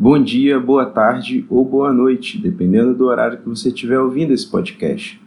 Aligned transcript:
Bom 0.00 0.22
dia, 0.22 0.60
boa 0.60 0.86
tarde 0.86 1.44
ou 1.50 1.64
boa 1.64 1.92
noite, 1.92 2.38
dependendo 2.38 2.94
do 2.94 3.06
horário 3.06 3.38
que 3.38 3.48
você 3.48 3.70
estiver 3.70 3.98
ouvindo 3.98 4.32
esse 4.32 4.48
podcast. 4.48 5.20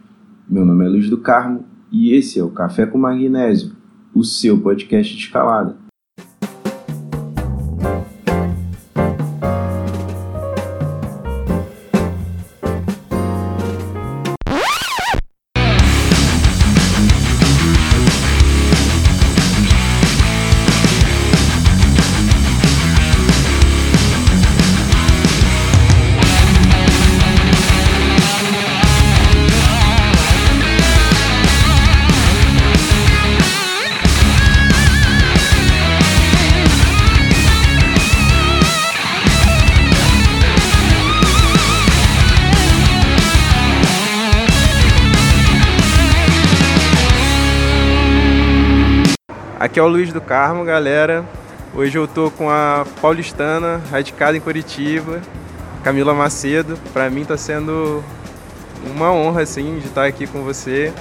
Meu 0.48 0.64
nome 0.64 0.86
é 0.86 0.88
Luiz 0.88 1.10
do 1.10 1.18
Carmo 1.18 1.66
e 1.92 2.14
esse 2.14 2.38
é 2.38 2.42
o 2.42 2.48
Café 2.48 2.86
com 2.86 2.96
Magnésio, 2.96 3.72
o 4.14 4.24
seu 4.24 4.58
podcast 4.58 5.14
de 5.14 5.24
escalada. 5.24 5.76
Aqui 49.72 49.80
é 49.80 49.82
o 49.82 49.88
Luiz 49.88 50.12
do 50.12 50.20
Carmo, 50.20 50.66
galera. 50.66 51.24
Hoje 51.74 51.96
eu 51.96 52.06
tô 52.06 52.30
com 52.30 52.50
a 52.50 52.84
paulistana, 53.00 53.80
radicada 53.90 54.36
em 54.36 54.40
Curitiba, 54.40 55.22
Camila 55.82 56.12
Macedo. 56.12 56.78
Para 56.92 57.08
mim 57.08 57.24
tá 57.24 57.38
sendo 57.38 58.04
uma 58.94 59.10
honra 59.10 59.40
assim 59.40 59.78
de 59.78 59.86
estar 59.86 60.04
aqui 60.04 60.26
com 60.26 60.42
você. 60.42 60.92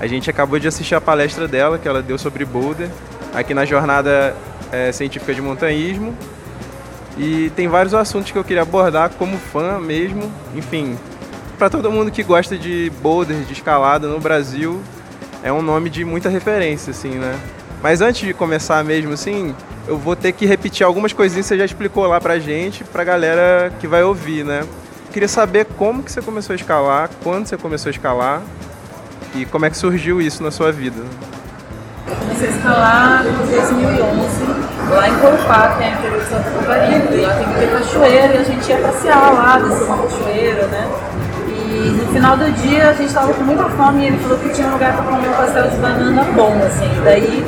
A 0.00 0.06
gente 0.06 0.30
acabou 0.30 0.58
de 0.58 0.66
assistir 0.66 0.94
a 0.94 1.02
palestra 1.02 1.46
dela 1.46 1.78
que 1.78 1.86
ela 1.86 2.00
deu 2.00 2.16
sobre 2.16 2.46
boulder 2.46 2.88
aqui 3.34 3.52
na 3.52 3.66
jornada 3.66 4.34
é, 4.72 4.90
científica 4.90 5.34
de 5.34 5.42
montanhismo. 5.42 6.16
E 7.18 7.52
tem 7.54 7.68
vários 7.68 7.92
assuntos 7.92 8.30
que 8.30 8.38
eu 8.38 8.42
queria 8.42 8.62
abordar 8.62 9.10
como 9.18 9.36
fã 9.36 9.78
mesmo. 9.78 10.32
Enfim, 10.54 10.96
para 11.58 11.68
todo 11.68 11.92
mundo 11.92 12.10
que 12.10 12.22
gosta 12.22 12.56
de 12.56 12.90
boulder, 13.02 13.36
de 13.42 13.52
escalada 13.52 14.08
no 14.08 14.18
Brasil, 14.18 14.80
é 15.42 15.52
um 15.52 15.60
nome 15.60 15.90
de 15.90 16.06
muita 16.06 16.30
referência, 16.30 16.92
assim, 16.92 17.10
né? 17.10 17.38
Mas 17.82 18.00
antes 18.00 18.26
de 18.26 18.34
começar 18.34 18.82
mesmo, 18.84 19.12
assim, 19.12 19.54
eu 19.86 19.96
vou 19.96 20.16
ter 20.16 20.32
que 20.32 20.44
repetir 20.44 20.84
algumas 20.84 21.12
coisinhas 21.12 21.46
que 21.46 21.48
você 21.48 21.58
já 21.58 21.64
explicou 21.64 22.06
lá 22.06 22.20
pra 22.20 22.38
gente, 22.38 22.82
pra 22.84 23.04
galera 23.04 23.72
que 23.80 23.86
vai 23.86 24.02
ouvir, 24.02 24.44
né? 24.44 24.64
Queria 25.12 25.28
saber 25.28 25.64
como 25.76 26.02
que 26.02 26.10
você 26.10 26.20
começou 26.20 26.52
a 26.52 26.56
escalar, 26.56 27.08
quando 27.22 27.46
você 27.46 27.56
começou 27.56 27.88
a 27.88 27.92
escalar 27.92 28.42
e 29.34 29.46
como 29.46 29.64
é 29.64 29.70
que 29.70 29.76
surgiu 29.76 30.20
isso 30.20 30.42
na 30.42 30.50
sua 30.50 30.72
vida. 30.72 31.02
Comecei 32.20 32.48
a 32.48 32.50
escalar 32.50 33.26
em 33.26 33.32
2011, 33.32 34.44
lá 34.90 35.08
em 35.08 35.14
Corupá, 35.18 35.76
que 35.76 35.84
é 35.84 35.90
interior 35.92 36.20
de 36.20 36.26
Santa 36.26 36.50
Catarina. 36.50 37.26
Lá 37.26 37.34
tem 37.34 37.48
que 37.48 37.58
ter 37.58 37.70
cachoeira 37.70 38.34
e 38.34 38.38
a 38.38 38.42
gente 38.42 38.68
ia 38.68 38.78
passear 38.78 39.32
lá, 39.32 39.58
descer 39.58 39.84
uma 39.84 39.98
cachoeira, 39.98 40.66
né? 40.66 41.07
E 41.78 41.90
no 41.90 42.12
final 42.12 42.36
do 42.36 42.50
dia 42.52 42.90
a 42.90 42.92
gente 42.92 43.06
estava 43.06 43.32
com 43.32 43.44
muita 43.44 43.64
fome 43.70 44.02
e 44.02 44.06
ele 44.08 44.18
falou 44.18 44.36
que 44.38 44.48
tinha 44.48 44.66
um 44.66 44.72
lugar 44.72 44.92
para 44.94 45.04
comer 45.04 45.28
um 45.28 45.32
pastel 45.32 45.68
de 45.68 45.76
banana 45.76 46.24
bom, 46.34 46.60
assim. 46.66 46.90
Daí 47.04 47.46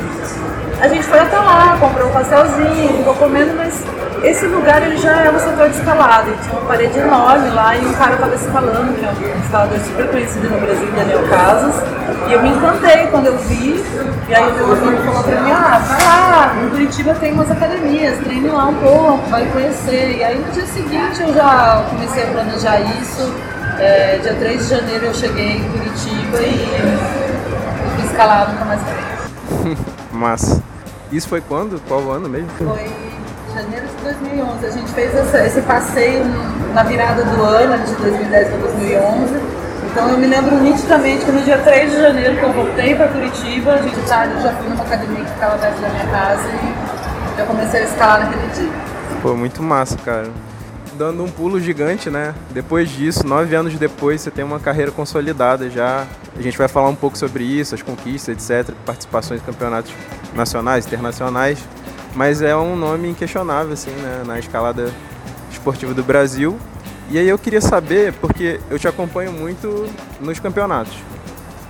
a 0.79 0.87
gente 0.87 1.03
foi 1.03 1.19
até 1.19 1.37
lá, 1.37 1.75
comprou 1.79 2.07
um 2.07 2.11
pastelzinho, 2.13 2.97
ficou 2.97 3.13
comendo, 3.15 3.53
mas 3.57 3.83
esse 4.23 4.45
lugar 4.45 4.81
ele 4.83 4.97
já 4.97 5.11
é 5.23 5.29
um 5.29 5.37
setor 5.37 5.69
de 5.69 5.75
escalada, 5.75 6.29
e 6.29 6.43
tinha 6.43 6.53
uma 6.53 6.67
parede 6.67 6.97
enorme 6.97 7.49
lá 7.49 7.75
e 7.75 7.85
um 7.85 7.93
cara 7.93 8.13
estava 8.13 8.35
escalando, 8.35 8.93
que 8.93 9.03
é 9.03 9.09
um 9.09 9.43
escalador 9.43 9.79
super 9.79 10.07
conhecido 10.09 10.49
no 10.49 10.59
Brasil, 10.61 10.87
Daniel 10.95 11.27
Casas, 11.27 11.75
e 12.27 12.33
eu 12.33 12.41
me 12.41 12.49
encantei 12.49 13.07
quando 13.07 13.25
eu 13.27 13.37
vi, 13.39 13.83
e 14.29 14.35
aí 14.35 14.51
o 14.51 14.53
meu 14.53 14.71
amigo 14.71 15.03
falou 15.03 15.23
pra 15.23 15.41
mim, 15.41 15.51
ah, 15.51 15.81
vai 15.87 16.05
lá, 16.05 16.55
em 16.63 16.69
Curitiba 16.69 17.15
tem 17.15 17.33
umas 17.33 17.51
academias, 17.51 18.17
treine 18.19 18.49
lá 18.49 18.65
um 18.65 18.75
pouco, 18.75 19.29
vai 19.29 19.45
conhecer, 19.47 20.17
e 20.17 20.23
aí 20.23 20.37
no 20.37 20.51
dia 20.51 20.65
seguinte 20.67 21.21
eu 21.21 21.33
já 21.33 21.83
comecei 21.89 22.23
a 22.23 22.27
planejar 22.27 22.79
isso, 23.01 23.31
é, 23.81 24.19
dia 24.21 24.33
3 24.35 24.61
de 24.61 24.69
janeiro 24.69 25.05
eu 25.07 25.13
cheguei 25.13 25.57
em 25.57 25.63
Curitiba 25.71 26.39
e 26.39 27.95
fui 27.95 28.05
escalar, 28.05 28.51
nunca 28.51 28.65
mais 28.65 28.81
parei. 28.81 29.77
Massa. 30.13 30.61
Isso 31.11 31.27
foi 31.27 31.41
quando? 31.41 31.81
Qual 31.87 32.11
ano 32.11 32.29
mesmo? 32.29 32.49
Foi 32.57 32.91
janeiro 33.53 33.87
de 33.87 34.03
2011. 34.03 34.65
A 34.65 34.69
gente 34.69 34.91
fez 34.91 35.15
essa, 35.15 35.45
esse 35.45 35.61
passeio 35.61 36.23
na 36.73 36.83
virada 36.83 37.23
do 37.23 37.43
ano, 37.43 37.83
de 37.83 37.95
2010 37.95 38.47
para 38.49 38.57
2011. 38.57 39.61
Então 39.91 40.09
eu 40.09 40.17
me 40.17 40.27
lembro 40.27 40.55
nitidamente 40.61 41.25
que 41.25 41.31
no 41.31 41.41
dia 41.41 41.57
3 41.57 41.91
de 41.91 42.01
janeiro 42.01 42.37
que 42.37 42.43
eu 42.43 42.53
voltei 42.53 42.95
para 42.95 43.07
Curitiba, 43.07 43.73
a 43.73 43.81
gente 43.81 43.99
tarde 44.07 44.35
eu 44.35 44.41
já 44.41 44.53
fui 44.53 44.69
numa 44.69 44.83
academia 44.83 45.25
que 45.25 45.31
ficava 45.31 45.57
perto 45.57 45.81
da 45.81 45.89
minha 45.89 46.07
casa 46.07 46.47
e 46.47 47.37
já 47.37 47.45
comecei 47.45 47.81
a 47.81 47.83
escalar 47.83 48.19
naquele 48.19 48.47
dia. 48.53 48.71
Pô, 49.21 49.33
muito 49.33 49.61
massa, 49.61 49.97
cara 49.97 50.29
dando 51.01 51.23
um 51.23 51.31
pulo 51.31 51.59
gigante, 51.59 52.11
né? 52.11 52.35
Depois 52.51 52.87
disso, 52.87 53.25
nove 53.25 53.55
anos 53.55 53.73
depois, 53.73 54.21
você 54.21 54.29
tem 54.29 54.45
uma 54.45 54.59
carreira 54.59 54.91
consolidada 54.91 55.67
já. 55.67 56.05
A 56.37 56.41
gente 56.43 56.55
vai 56.55 56.67
falar 56.67 56.89
um 56.89 56.95
pouco 56.95 57.17
sobre 57.17 57.43
isso, 57.43 57.73
as 57.73 57.81
conquistas, 57.81 58.51
etc., 58.51 58.75
participações 58.85 59.41
em 59.41 59.43
campeonatos 59.43 59.91
nacionais, 60.35 60.85
internacionais. 60.85 61.57
Mas 62.13 62.43
é 62.43 62.55
um 62.55 62.75
nome 62.75 63.09
inquestionável, 63.09 63.73
assim, 63.73 63.89
né? 63.89 64.21
na 64.27 64.37
escalada 64.37 64.91
esportiva 65.51 65.91
do 65.91 66.03
Brasil. 66.03 66.55
E 67.09 67.17
aí 67.17 67.27
eu 67.27 67.39
queria 67.39 67.61
saber, 67.61 68.13
porque 68.13 68.59
eu 68.69 68.77
te 68.77 68.87
acompanho 68.87 69.33
muito 69.33 69.87
nos 70.19 70.39
campeonatos, 70.39 70.93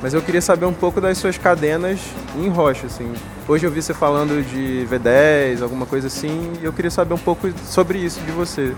mas 0.02 0.14
eu 0.14 0.22
queria 0.22 0.42
saber 0.42 0.66
um 0.66 0.74
pouco 0.74 1.00
das 1.00 1.18
suas 1.18 1.38
cadenas 1.38 2.02
em 2.36 2.50
rocha, 2.50 2.88
assim. 2.88 3.14
Hoje 3.48 3.66
eu 3.66 3.72
vi 3.72 3.82
você 3.82 3.94
falando 3.94 4.44
de 4.44 4.86
V10, 4.90 5.62
alguma 5.64 5.86
coisa 5.86 6.08
assim, 6.08 6.52
e 6.62 6.66
eu 6.66 6.74
queria 6.74 6.92
saber 6.92 7.14
um 7.14 7.18
pouco 7.18 7.50
sobre 7.66 7.98
isso 7.98 8.20
de 8.22 8.32
você 8.32 8.76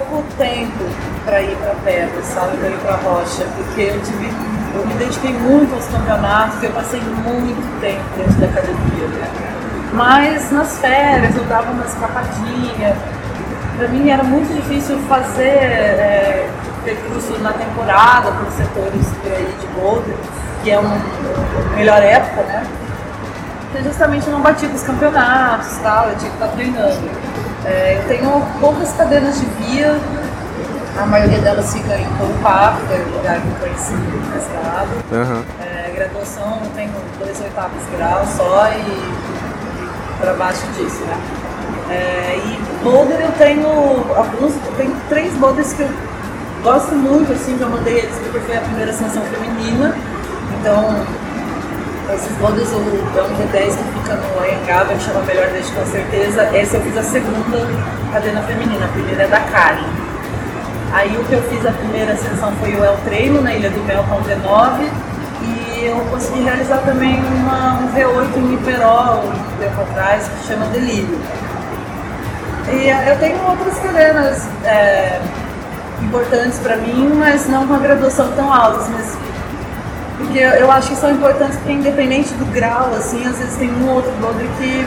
pouco 0.00 0.24
tempo 0.36 0.84
para 1.24 1.40
ir 1.40 1.56
para 1.56 1.74
pedra, 1.84 2.22
sabe, 2.22 2.56
para 2.56 2.68
ir 2.68 2.78
para 2.78 2.96
rocha, 2.96 3.46
porque 3.56 3.82
eu 3.82 4.00
tive, 4.02 4.28
eu 4.74 4.86
me 4.86 4.94
dediquei 4.94 5.32
muito 5.32 5.72
aos 5.72 5.86
campeonatos, 5.86 6.62
eu 6.62 6.70
passei 6.72 7.00
muito 7.00 7.80
tempo 7.80 8.02
dentro 8.16 8.40
da 8.40 8.46
academia. 8.46 9.06
Né? 9.06 9.90
Mas 9.92 10.50
nas 10.50 10.78
férias 10.78 11.36
eu 11.36 11.44
dava 11.44 11.70
uma 11.70 11.84
escapadinha. 11.84 12.96
Para 13.76 13.88
mim 13.88 14.10
era 14.10 14.24
muito 14.24 14.52
difícil 14.54 14.98
fazer 15.08 15.46
é, 15.46 16.48
percurso 16.84 17.38
na 17.40 17.52
temporada 17.52 18.32
para 18.32 18.48
os 18.48 18.54
setores 18.54 19.06
aí 19.26 19.56
de 19.60 19.66
boulder, 19.78 20.14
que 20.62 20.70
é 20.70 20.78
uma 20.78 20.96
melhor 21.76 22.02
época, 22.02 22.42
né? 22.42 22.66
Porque 23.70 23.88
justamente 23.88 24.26
eu 24.26 24.32
não 24.32 24.40
bati 24.40 24.66
com 24.66 24.74
os 24.74 24.82
campeonatos, 24.82 25.76
tal, 25.82 26.08
eu 26.08 26.16
tinha 26.16 26.30
que 26.30 26.36
estar 26.36 26.48
treinando. 26.48 27.43
É, 27.64 27.98
eu 27.98 28.08
tenho 28.08 28.42
poucas 28.60 28.92
cadeiras 28.92 29.40
de 29.40 29.46
via, 29.46 29.98
a 30.98 31.06
maioria 31.06 31.38
delas 31.38 31.72
fica 31.72 31.96
em 31.96 32.04
Corupá, 32.16 32.76
que 32.86 32.94
é 32.94 32.98
o 32.98 33.16
lugar 33.16 33.40
que 33.40 33.48
eu 33.48 33.54
conheci 33.60 33.94
escalado. 34.36 34.90
Uhum. 35.10 35.42
É, 35.60 35.90
graduação 35.94 36.60
eu 36.62 36.70
tenho 36.74 36.92
dois 37.18 37.40
oitavos 37.40 37.82
graus 37.96 38.28
só 38.36 38.68
e, 38.68 38.80
e 38.80 40.18
para 40.20 40.34
baixo 40.34 40.66
disso, 40.76 41.02
né? 41.04 41.18
É, 41.90 42.36
e 42.36 42.82
boulder 42.82 43.20
eu 43.20 43.32
tenho 43.32 43.66
alguns, 44.16 44.54
eu 44.54 44.72
tenho 44.76 44.96
três 45.08 45.32
boulders 45.34 45.72
que 45.72 45.82
eu 45.82 45.88
gosto 46.62 46.94
muito, 46.94 47.32
assim, 47.32 47.58
já 47.58 47.66
mandei 47.66 47.98
eles 47.98 48.16
porque 48.18 48.40
foi 48.40 48.56
a 48.56 48.60
primeira 48.60 48.90
ascensão 48.90 49.22
feminina, 49.22 49.94
então 50.60 51.04
esses 52.12 52.36
boulders 52.36 52.70
é 52.72 52.76
um 52.76 53.36
V10 53.36 53.76
que 53.76 53.98
fica 53.98 54.14
no 54.16 54.40
Anhangaba, 54.40 54.94
que 54.94 55.02
chama 55.02 55.22
Melhor 55.22 55.48
Deixe 55.48 55.72
com 55.72 55.86
certeza. 55.86 56.42
Essa 56.54 56.76
eu 56.76 56.82
fiz 56.82 56.96
a 56.98 57.02
segunda 57.02 57.66
cadena 58.12 58.42
feminina, 58.42 58.84
a 58.84 58.88
primeira 58.88 59.22
é 59.22 59.26
da 59.28 59.40
Karen. 59.40 59.84
Aí 60.92 61.16
o 61.16 61.24
que 61.24 61.32
eu 61.32 61.42
fiz 61.44 61.64
a 61.66 61.72
primeira 61.72 62.14
sessão 62.16 62.52
foi 62.60 62.74
o 62.74 62.84
El 62.84 62.96
Treino 63.04 63.40
na 63.40 63.54
Ilha 63.54 63.70
do 63.70 63.82
Mel 63.84 64.04
com 64.04 64.22
V9 64.22 64.88
e 65.42 65.86
eu 65.86 65.96
consegui 66.10 66.42
realizar 66.42 66.78
também 66.78 67.20
uma, 67.24 67.80
um 67.80 67.92
V8 67.92 68.36
em 68.36 68.54
Iperó 68.54 69.22
um 69.24 69.58
tempo 69.58 69.80
atrás 69.80 70.28
que 70.28 70.46
chama 70.46 70.66
Delírio. 70.66 71.18
E 72.70 72.88
eh, 72.88 73.12
eu 73.12 73.18
tenho 73.18 73.38
outras 73.48 73.78
cadenas 73.80 74.46
é, 74.64 75.20
importantes 76.02 76.58
para 76.60 76.76
mim, 76.76 77.12
mas 77.18 77.48
não 77.48 77.66
com 77.66 77.74
a 77.74 77.78
graduação 77.78 78.30
tão 78.32 78.52
alta. 78.52 78.84
Porque 80.16 80.38
eu 80.38 80.70
acho 80.70 80.90
que 80.90 80.96
são 80.96 81.10
importantes 81.10 81.56
porque 81.56 81.72
independente 81.72 82.32
do 82.34 82.44
grau, 82.52 82.94
assim, 82.94 83.24
às 83.26 83.38
vezes 83.38 83.56
tem 83.56 83.70
um 83.70 83.88
ou 83.88 83.96
outro 83.96 84.12
boulder 84.20 84.46
que, 84.58 84.86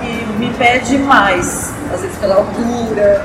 que 0.00 0.38
me 0.38 0.52
pede 0.54 0.98
mais, 0.98 1.72
às 1.92 2.00
vezes 2.00 2.16
pela 2.18 2.36
altura, 2.36 3.24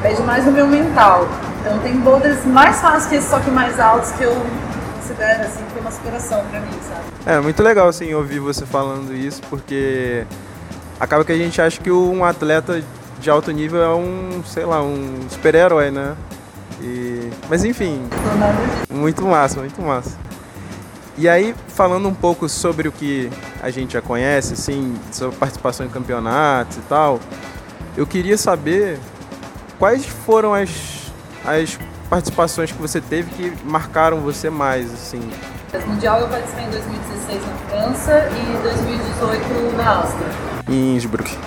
pede 0.00 0.22
mais 0.22 0.44
no 0.46 0.52
meu 0.52 0.66
mental. 0.66 1.28
Então 1.60 1.78
tem 1.78 1.96
boulders 1.98 2.44
mais 2.44 2.80
fáceis 2.80 3.06
que 3.06 3.14
esse, 3.16 3.28
só 3.28 3.38
que 3.40 3.50
mais 3.50 3.78
altos 3.80 4.12
que 4.12 4.24
eu 4.24 4.34
considero 4.98 5.42
assim 5.42 5.64
que 5.72 5.78
é 5.78 5.80
uma 5.80 5.90
superação 5.90 6.44
para 6.50 6.60
mim, 6.60 6.78
sabe? 6.82 7.02
É 7.26 7.40
muito 7.40 7.62
legal 7.62 7.88
assim 7.88 8.12
ouvir 8.14 8.38
você 8.38 8.64
falando 8.66 9.14
isso, 9.14 9.40
porque 9.48 10.26
acaba 10.98 11.24
que 11.24 11.32
a 11.32 11.36
gente 11.36 11.60
acha 11.60 11.80
que 11.80 11.90
um 11.90 12.24
atleta 12.24 12.82
de 13.20 13.30
alto 13.30 13.50
nível 13.50 13.82
é 13.82 13.94
um, 13.94 14.42
sei 14.44 14.64
lá, 14.64 14.82
um 14.82 15.20
super-herói, 15.28 15.90
né? 15.90 16.14
E... 16.80 17.30
Mas 17.48 17.64
enfim, 17.64 18.02
muito 18.90 19.24
massa, 19.24 19.60
muito 19.60 19.80
massa. 19.80 20.23
E 21.16 21.28
aí, 21.28 21.54
falando 21.68 22.08
um 22.08 22.14
pouco 22.14 22.48
sobre 22.48 22.88
o 22.88 22.92
que 22.92 23.30
a 23.62 23.70
gente 23.70 23.92
já 23.92 24.02
conhece, 24.02 24.54
assim, 24.54 24.96
sua 25.12 25.30
participação 25.30 25.86
em 25.86 25.88
campeonatos 25.88 26.76
e 26.76 26.80
tal, 26.82 27.20
eu 27.96 28.04
queria 28.04 28.36
saber 28.36 28.98
quais 29.78 30.04
foram 30.04 30.52
as, 30.52 31.12
as 31.44 31.78
participações 32.10 32.72
que 32.72 32.78
você 32.78 33.00
teve 33.00 33.30
que 33.30 33.52
marcaram 33.64 34.20
você 34.20 34.50
mais, 34.50 34.92
assim? 34.92 35.20
Mundial 35.86 36.20
eu 36.20 36.28
participei 36.28 36.64
em 36.64 36.70
2016 36.70 37.40
na 37.42 37.54
França 37.68 38.28
e 38.30 38.62
2018 38.62 39.76
na 39.76 39.96
Áustria. 39.96 40.28
Em 40.68 40.96
Innsbruck. 40.96 41.30
Isso. 41.30 41.40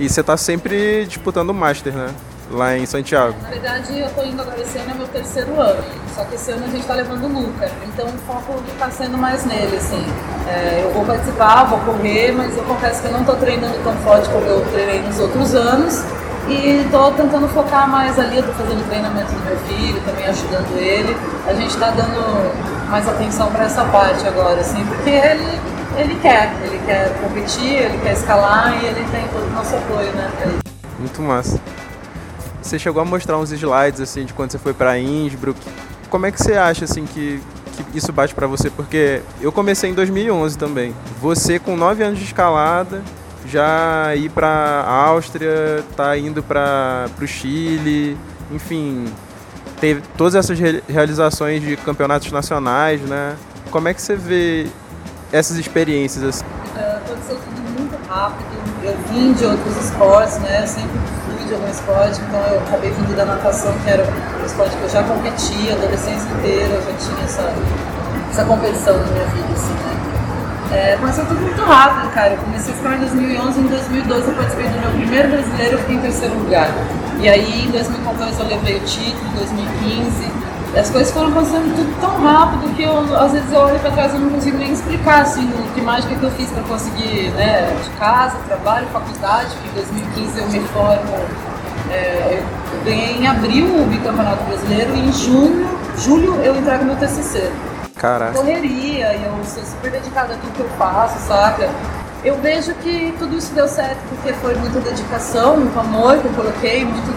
E 0.00 0.08
você 0.08 0.20
está 0.20 0.36
sempre 0.36 1.06
disputando 1.06 1.50
o 1.50 1.54
Master, 1.54 1.92
né? 1.92 2.14
Lá 2.50 2.76
em 2.76 2.84
Santiago. 2.84 3.36
Na 3.42 3.48
verdade, 3.48 3.96
eu 3.96 4.06
estou 4.06 4.26
indo 4.26 4.42
agora 4.42 4.60
esse 4.60 4.76
ano, 4.76 4.90
é 4.90 4.94
meu 4.94 5.06
terceiro 5.06 5.60
ano. 5.60 5.84
Só 6.14 6.24
que 6.24 6.34
esse 6.34 6.50
ano 6.50 6.64
a 6.64 6.68
gente 6.68 6.80
está 6.80 6.94
levando 6.94 7.24
o 7.24 7.28
Luca. 7.28 7.70
Então 7.86 8.06
o 8.06 8.18
foco 8.26 8.60
está 8.72 8.90
sendo 8.90 9.16
mais 9.16 9.44
nele, 9.46 9.76
assim. 9.76 10.04
É, 10.48 10.82
eu 10.84 10.92
vou 10.92 11.04
participar, 11.04 11.64
vou 11.64 11.78
correr, 11.78 12.32
mas 12.32 12.56
eu 12.56 12.64
confesso 12.64 13.02
que 13.02 13.06
eu 13.06 13.12
não 13.12 13.20
estou 13.20 13.36
treinando 13.36 13.78
tão 13.84 13.94
forte 13.98 14.28
como 14.30 14.44
eu 14.46 14.66
treinei 14.72 15.00
nos 15.02 15.20
outros 15.20 15.54
anos. 15.54 16.02
E 16.48 16.82
estou 16.84 17.12
tentando 17.12 17.46
focar 17.48 17.88
mais 17.88 18.18
ali, 18.18 18.38
estou 18.38 18.54
fazendo 18.54 18.84
treinamento 18.88 19.32
do 19.32 19.44
meu 19.44 19.56
filho, 19.58 20.00
também 20.04 20.26
ajudando 20.26 20.76
ele. 20.76 21.16
A 21.46 21.54
gente 21.54 21.70
está 21.70 21.90
dando 21.90 22.90
mais 22.90 23.08
atenção 23.08 23.52
para 23.52 23.66
essa 23.66 23.84
parte 23.84 24.26
agora, 24.26 24.60
assim, 24.60 24.84
porque 24.86 25.10
ele, 25.10 25.60
ele 25.96 26.18
quer, 26.20 26.52
ele 26.64 26.80
quer 26.84 27.12
competir, 27.22 27.74
ele 27.74 27.98
quer 28.02 28.14
escalar 28.14 28.82
e 28.82 28.86
ele 28.86 29.06
tem 29.12 29.22
todo 29.28 29.46
o 29.46 29.50
nosso 29.54 29.76
apoio, 29.76 30.10
né? 30.12 30.28
Muito 30.98 31.22
massa. 31.22 31.60
Você 32.62 32.78
chegou 32.78 33.00
a 33.00 33.04
mostrar 33.04 33.38
uns 33.38 33.50
slides 33.50 34.00
assim 34.00 34.24
de 34.24 34.32
quando 34.32 34.52
você 34.52 34.58
foi 34.58 34.74
para 34.74 34.98
Innsbruck. 34.98 35.58
Como 36.08 36.26
é 36.26 36.32
que 36.32 36.42
você 36.42 36.54
acha 36.54 36.84
assim 36.84 37.06
que, 37.06 37.40
que 37.92 37.98
isso 37.98 38.12
bate 38.12 38.34
para 38.34 38.46
você? 38.46 38.68
Porque 38.68 39.22
eu 39.40 39.50
comecei 39.50 39.90
em 39.90 39.94
2011 39.94 40.58
também. 40.58 40.94
Você 41.20 41.58
com 41.58 41.76
9 41.76 42.02
anos 42.02 42.18
de 42.18 42.24
escalada, 42.24 43.02
já 43.46 44.14
ir 44.14 44.30
para 44.30 44.84
Áustria, 44.86 45.84
tá 45.96 46.16
indo 46.16 46.42
para 46.42 47.08
o 47.20 47.26
Chile, 47.26 48.16
enfim, 48.50 49.06
teve 49.80 50.02
todas 50.16 50.34
essas 50.34 50.58
realizações 50.88 51.62
de 51.62 51.76
campeonatos 51.78 52.30
nacionais, 52.30 53.00
né? 53.00 53.36
Como 53.70 53.88
é 53.88 53.94
que 53.94 54.02
você 54.02 54.16
vê 54.16 54.66
essas 55.32 55.56
experiências 55.56 56.24
assim? 56.24 56.44
Uh, 56.44 56.96
aconteceu 56.96 57.36
tudo 57.36 57.80
muito 57.80 57.96
rápido. 58.08 58.46
Eu 58.82 58.96
vim 59.10 59.32
de 59.32 59.44
outros 59.44 59.76
esportes, 59.84 60.38
né? 60.38 60.66
Sempre 60.66 60.98
de 61.50 61.54
algum 61.54 61.68
esporte, 61.68 62.20
então 62.22 62.40
eu 62.46 62.60
acabei 62.60 62.90
vindo 62.92 63.16
da 63.16 63.24
natação, 63.24 63.74
que 63.82 63.90
era 63.90 64.04
um 64.04 64.46
esporte 64.46 64.76
que 64.76 64.82
eu 64.84 64.88
já 64.88 65.02
competia 65.02 65.72
a 65.72 65.76
adolescência 65.76 66.28
inteira, 66.38 66.74
eu 66.74 66.82
já 66.82 66.92
tinha 66.94 67.24
essa, 67.24 67.52
essa 68.30 68.44
competição 68.44 68.96
na 68.96 69.06
minha 69.06 69.26
vida, 69.26 69.52
assim, 69.52 69.74
né? 69.74 70.00
É, 70.70 70.96
começou 71.00 71.26
tudo 71.26 71.40
muito 71.40 71.60
rápido, 71.62 72.08
cara. 72.14 72.34
Eu 72.34 72.38
comecei 72.38 72.72
a 72.72 72.76
escalar 72.76 72.96
em 72.98 73.00
2011 73.00 73.58
e 73.58 73.62
em 73.64 73.66
2012 73.66 74.28
eu 74.28 74.34
participei 74.36 74.68
do 74.68 74.80
meu 74.80 74.90
primeiro 74.92 75.28
brasileiro, 75.28 75.78
fiquei 75.78 75.96
em 75.96 76.00
terceiro 76.00 76.34
lugar. 76.38 76.68
E 77.18 77.28
aí 77.28 77.66
em 77.66 77.70
2014 77.72 78.38
eu 78.38 78.46
levei 78.46 78.76
o 78.76 78.80
título, 78.80 79.26
em 79.26 79.36
2015. 79.36 80.49
As 80.76 80.88
coisas 80.88 81.12
foram 81.12 81.28
acontecendo 81.30 81.74
tudo 81.74 82.00
tão 82.00 82.22
rápido 82.22 82.74
que 82.76 82.82
eu, 82.84 83.16
às 83.16 83.32
vezes 83.32 83.52
eu 83.52 83.60
olho 83.60 83.78
para 83.80 83.90
trás 83.90 84.14
e 84.14 84.18
não 84.18 84.30
consigo 84.30 84.56
nem 84.56 84.72
explicar 84.72 85.22
assim, 85.22 85.50
que 85.74 85.80
mágica 85.80 86.14
que 86.14 86.22
eu 86.22 86.30
fiz 86.30 86.48
para 86.50 86.62
conseguir, 86.62 87.30
né, 87.30 87.76
de 87.82 87.90
casa, 87.98 88.36
trabalho, 88.46 88.86
faculdade, 88.92 89.56
em 89.68 89.74
2015 89.74 90.38
eu 90.38 90.48
me 90.48 90.60
formo, 90.68 91.18
é, 91.90 92.40
eu 92.72 92.84
ganhei 92.84 93.16
em 93.16 93.26
abril 93.26 93.66
o 93.82 93.86
bicampeonato 93.86 94.44
brasileiro 94.44 94.94
e 94.94 95.00
em 95.00 95.12
junho, 95.12 95.68
julho 95.98 96.34
eu 96.36 96.54
entrego 96.54 96.84
meu 96.84 96.96
TCC. 96.96 97.50
Caraca. 97.96 98.32
Correria, 98.32 99.14
e 99.14 99.24
eu 99.24 99.44
sou 99.44 99.62
super 99.64 99.90
dedicada 99.90 100.34
a 100.34 100.36
tudo 100.36 100.52
que 100.52 100.60
eu 100.60 100.68
faço, 100.78 101.18
saca? 101.26 101.68
Eu 102.24 102.36
vejo 102.36 102.72
que 102.74 103.12
tudo 103.18 103.36
isso 103.36 103.52
deu 103.54 103.66
certo 103.66 103.98
porque 104.08 104.32
foi 104.34 104.54
muita 104.54 104.78
dedicação, 104.80 105.56
muito 105.56 105.78
amor 105.78 106.18
que 106.18 106.26
eu 106.26 106.32
coloquei, 106.32 106.84
muito, 106.84 107.12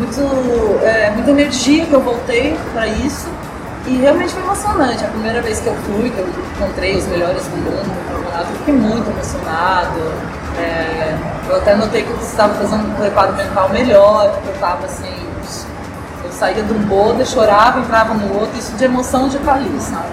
muito, 0.00 0.84
é, 0.84 1.10
muita 1.10 1.30
energia 1.30 1.86
que 1.86 1.92
eu 1.92 2.00
voltei 2.00 2.58
para 2.72 2.86
isso. 2.86 3.28
E 3.86 3.96
realmente 3.96 4.32
foi 4.32 4.42
emocionante. 4.42 5.04
A 5.04 5.08
primeira 5.08 5.40
vez 5.42 5.60
que 5.60 5.66
eu 5.66 5.74
fui, 5.74 6.10
que 6.10 6.18
eu 6.18 6.28
encontrei 6.56 6.96
os 6.96 7.06
melhores 7.06 7.44
do 7.44 7.56
mundo 7.56 7.86
no 7.86 8.14
campeonato, 8.14 8.50
eu 8.50 8.58
fiquei 8.58 8.74
muito 8.74 9.10
emocionado. 9.10 10.00
É, 10.58 11.16
eu 11.48 11.56
até 11.56 11.74
notei 11.74 12.02
que 12.02 12.10
eu 12.10 12.16
estava 12.16 12.54
fazendo 12.54 12.88
um 12.88 12.94
preparo 12.94 13.34
mental 13.34 13.68
melhor, 13.70 14.38
que 14.42 14.48
eu 14.48 14.54
estava 14.54 14.84
assim, 14.84 15.30
saía 16.32 16.62
de 16.62 16.72
um 16.72 16.78
boulder, 16.86 17.26
chorava, 17.26 17.80
entrava 17.80 18.14
no 18.14 18.40
outro, 18.40 18.58
isso 18.58 18.72
de 18.72 18.84
emoção 18.84 19.28
de 19.28 19.36
estar 19.36 19.54
ali, 19.54 19.80
sabe? 19.80 20.08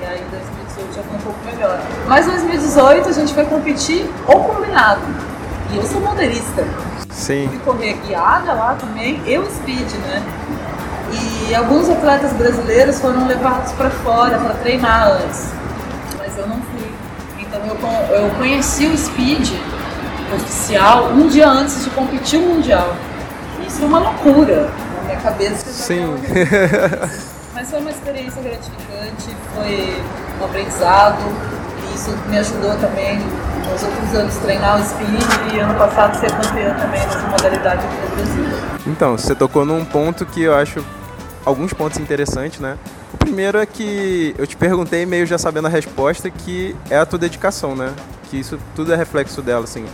E 0.00 0.06
aí 0.06 0.20
em 0.20 0.30
2018 0.30 0.94
já 0.94 1.02
foi 1.02 1.16
um 1.16 1.20
pouco 1.20 1.38
melhor. 1.44 1.78
Mas 2.06 2.26
em 2.26 2.30
2018 2.30 3.08
a 3.08 3.12
gente 3.12 3.34
foi 3.34 3.44
competir 3.44 4.10
ou 4.26 4.44
combinado. 4.44 5.00
E 5.72 5.76
eu 5.76 5.82
sou 5.84 6.00
motorista. 6.00 6.66
Sim. 7.10 7.48
Fui 7.48 7.58
correr 7.60 7.94
guiada 8.06 8.52
lá 8.52 8.74
também, 8.74 9.20
eu 9.26 9.44
speed, 9.50 9.90
né? 10.06 10.22
E 11.48 11.54
alguns 11.54 11.88
atletas 11.88 12.32
brasileiros 12.32 13.00
foram 13.00 13.26
levados 13.26 13.72
para 13.72 13.90
fora 13.90 14.38
para 14.38 14.54
treinar 14.54 15.12
antes. 15.12 15.50
Mas 16.18 16.36
eu 16.36 16.46
não 16.46 16.56
fui. 16.56 16.90
Então 17.38 17.60
eu, 17.64 18.16
eu 18.16 18.30
conheci 18.36 18.86
o 18.86 18.96
speed 18.96 19.50
oficial 20.34 21.10
um 21.10 21.28
dia 21.28 21.48
antes 21.48 21.84
de 21.84 21.90
competir 21.90 22.38
o 22.38 22.42
mundial. 22.42 22.96
Isso 23.66 23.82
é 23.82 23.86
uma 23.86 23.98
loucura 23.98 24.68
minha 25.06 25.18
cabeça. 25.20 25.70
Sim. 25.70 26.14
Mas 27.54 27.70
foi 27.70 27.80
uma 27.80 27.90
experiência 27.90 28.42
gratificante, 28.42 29.36
foi 29.54 30.02
um 30.40 30.44
aprendizado. 30.44 31.22
E 31.88 31.94
isso 31.94 32.10
me 32.28 32.38
ajudou 32.38 32.74
também 32.76 33.18
nos 33.70 33.82
outros 33.82 34.14
anos 34.14 34.36
treinar 34.36 34.80
o 34.80 34.84
speed 34.84 35.54
e 35.54 35.58
ano 35.58 35.74
passado 35.74 36.18
ser 36.18 36.30
campeã 36.30 36.74
também 36.74 37.00
nessa 37.00 37.26
modalidade 37.26 37.86
aqui 37.86 37.96
no 37.96 38.16
Brasil. 38.16 38.44
Então, 38.86 39.18
você 39.18 39.34
tocou 39.34 39.64
num 39.64 39.84
ponto 39.84 40.24
que 40.24 40.42
eu 40.42 40.54
acho 40.54 40.84
alguns 41.44 41.72
pontos 41.72 41.98
interessantes, 41.98 42.60
né? 42.60 42.76
O 43.12 43.16
primeiro 43.16 43.58
é 43.58 43.66
que 43.66 44.34
eu 44.38 44.46
te 44.46 44.56
perguntei 44.56 45.06
meio 45.06 45.26
já 45.26 45.38
sabendo 45.38 45.66
a 45.66 45.70
resposta 45.70 46.30
que 46.30 46.76
é 46.90 46.98
a 46.98 47.06
tua 47.06 47.18
dedicação, 47.18 47.74
né? 47.74 47.92
Que 48.30 48.38
isso 48.38 48.58
tudo 48.74 48.92
é 48.92 48.96
reflexo 48.96 49.42
dela, 49.42 49.64
assim. 49.64 49.84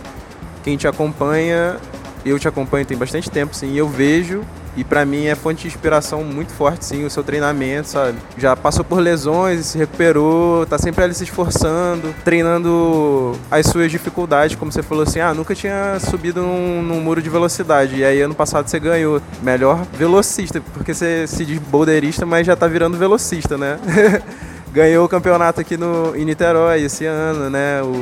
Quem 0.63 0.77
te 0.77 0.87
acompanha, 0.87 1.77
eu 2.25 2.39
te 2.39 2.47
acompanho 2.47 2.85
tem 2.85 2.97
bastante 2.97 3.29
tempo, 3.29 3.55
sim, 3.55 3.73
e 3.73 3.77
eu 3.77 3.87
vejo 3.87 4.43
e 4.75 4.83
para 4.83 5.05
mim 5.05 5.25
é 5.25 5.35
fonte 5.35 5.61
de 5.63 5.67
inspiração 5.67 6.23
muito 6.23 6.51
forte, 6.51 6.85
sim, 6.85 7.05
o 7.05 7.09
seu 7.09 7.23
treinamento, 7.23 7.89
sabe? 7.89 8.17
Já 8.37 8.55
passou 8.55 8.83
por 8.83 8.99
lesões, 8.99 9.67
se 9.67 9.77
recuperou, 9.77 10.65
tá 10.65 10.77
sempre 10.77 11.03
ali 11.03 11.13
se 11.13 11.23
esforçando, 11.23 12.13
treinando 12.23 13.37
as 13.49 13.67
suas 13.67 13.91
dificuldades, 13.91 14.55
como 14.55 14.71
você 14.71 14.81
falou 14.81 15.03
assim, 15.03 15.19
ah, 15.19 15.33
nunca 15.33 15.53
tinha 15.53 15.99
subido 15.99 16.41
num, 16.41 16.81
num 16.81 17.01
muro 17.01 17.21
de 17.21 17.29
velocidade. 17.29 17.97
E 17.97 18.03
aí 18.03 18.21
ano 18.21 18.35
passado 18.35 18.67
você 18.67 18.79
ganhou. 18.79 19.21
Melhor 19.41 19.85
velocista, 19.93 20.61
porque 20.73 20.93
você 20.93 21.27
se 21.27 21.45
diz 21.45 21.59
boulderista, 21.59 22.25
mas 22.25 22.47
já 22.47 22.55
tá 22.55 22.67
virando 22.67 22.97
velocista, 22.97 23.57
né? 23.57 23.79
ganhou 24.73 25.05
o 25.05 25.09
campeonato 25.09 25.61
aqui 25.61 25.77
no, 25.77 26.15
em 26.15 26.25
Niterói 26.25 26.81
esse 26.81 27.05
ano, 27.05 27.49
né? 27.49 27.81
O... 27.83 27.93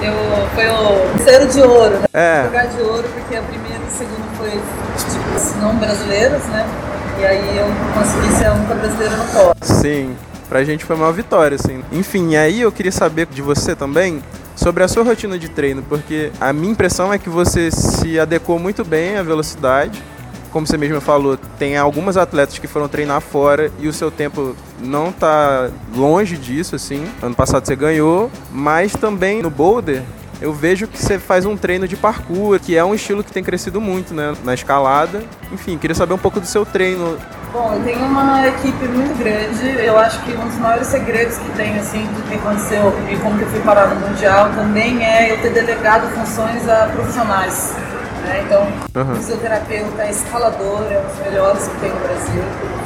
Eu, 0.00 0.14
foi 0.54 0.68
o 0.68 1.16
terceiro 1.16 1.48
de 1.48 1.60
ouro, 1.60 1.98
né? 1.98 2.06
É. 2.12 2.42
Lugar 2.44 2.68
de 2.68 2.80
ouro, 2.80 3.04
porque 3.12 3.34
a 3.34 3.42
primeira 3.42 3.78
e 3.82 3.86
a 3.86 3.90
segunda 3.90 4.22
foi 4.38 4.50
tipo, 4.50 5.58
não 5.60 5.74
brasileiros, 5.76 6.42
né? 6.44 6.66
E 7.18 7.24
aí 7.24 7.58
eu 7.58 7.66
consegui 7.92 8.34
ser 8.36 8.46
a 8.46 8.52
única 8.52 8.74
brasileira 8.74 9.16
no 9.16 9.24
pódio. 9.24 9.54
Sim, 9.62 10.16
pra 10.48 10.62
gente 10.62 10.84
foi 10.84 10.94
uma 10.94 11.12
vitória, 11.12 11.56
assim. 11.56 11.82
Enfim, 11.90 12.36
aí 12.36 12.60
eu 12.60 12.70
queria 12.70 12.92
saber 12.92 13.26
de 13.26 13.42
você 13.42 13.74
também 13.74 14.22
sobre 14.54 14.84
a 14.84 14.88
sua 14.88 15.02
rotina 15.02 15.36
de 15.36 15.48
treino, 15.48 15.82
porque 15.82 16.30
a 16.40 16.52
minha 16.52 16.70
impressão 16.70 17.12
é 17.12 17.18
que 17.18 17.28
você 17.28 17.70
se 17.72 18.20
adequou 18.20 18.58
muito 18.60 18.84
bem 18.84 19.16
à 19.16 19.22
velocidade 19.22 20.00
como 20.54 20.68
você 20.68 20.78
mesmo 20.78 21.00
falou, 21.00 21.36
tem 21.58 21.76
algumas 21.76 22.16
atletas 22.16 22.60
que 22.60 22.68
foram 22.68 22.86
treinar 22.86 23.20
fora 23.20 23.72
e 23.80 23.88
o 23.88 23.92
seu 23.92 24.08
tempo 24.08 24.54
não 24.78 25.08
está 25.08 25.68
longe 25.96 26.36
disso, 26.36 26.76
assim. 26.76 27.04
Ano 27.20 27.34
passado 27.34 27.66
você 27.66 27.74
ganhou, 27.74 28.30
mas 28.52 28.92
também 28.92 29.42
no 29.42 29.50
boulder 29.50 30.04
eu 30.40 30.52
vejo 30.52 30.86
que 30.86 30.96
você 30.96 31.18
faz 31.18 31.44
um 31.44 31.56
treino 31.56 31.88
de 31.88 31.96
parkour, 31.96 32.60
que 32.60 32.76
é 32.76 32.84
um 32.84 32.94
estilo 32.94 33.24
que 33.24 33.32
tem 33.32 33.42
crescido 33.42 33.80
muito, 33.80 34.14
né, 34.14 34.34
na 34.44 34.54
escalada. 34.54 35.24
Enfim, 35.50 35.76
queria 35.76 35.94
saber 35.94 36.14
um 36.14 36.18
pouco 36.18 36.38
do 36.38 36.46
seu 36.46 36.64
treino. 36.64 37.18
Bom, 37.52 37.72
eu 37.72 37.82
tenho 37.82 38.04
uma 38.04 38.46
equipe 38.46 38.86
muito 38.86 39.18
grande. 39.18 39.84
Eu 39.84 39.98
acho 39.98 40.20
que 40.22 40.32
um 40.32 40.46
dos 40.46 40.58
maiores 40.58 40.86
segredos 40.86 41.36
que 41.38 41.50
tem, 41.56 41.76
assim, 41.78 42.04
do 42.04 42.28
que 42.28 42.34
aconteceu 42.34 42.92
e 43.10 43.16
como 43.16 43.38
que 43.38 43.44
eu 43.44 43.48
fui 43.48 43.60
parar 43.60 43.88
no 43.88 44.06
Mundial 44.06 44.50
também 44.54 45.04
é 45.04 45.32
eu 45.32 45.38
ter 45.38 45.50
delegado 45.50 46.08
funções 46.14 46.68
a 46.68 46.90
profissionais. 46.94 47.74
Né? 48.24 48.44
Então, 48.46 48.66
uhum. 48.94 49.16
fisioterapeuta, 49.16 50.06
escalador, 50.06 50.86
é 50.90 50.98
um 50.98 51.06
dos 51.06 51.18
melhores 51.24 51.68
que 51.68 51.80
tem 51.80 51.90
no 51.90 52.00
Brasil, 52.00 52.42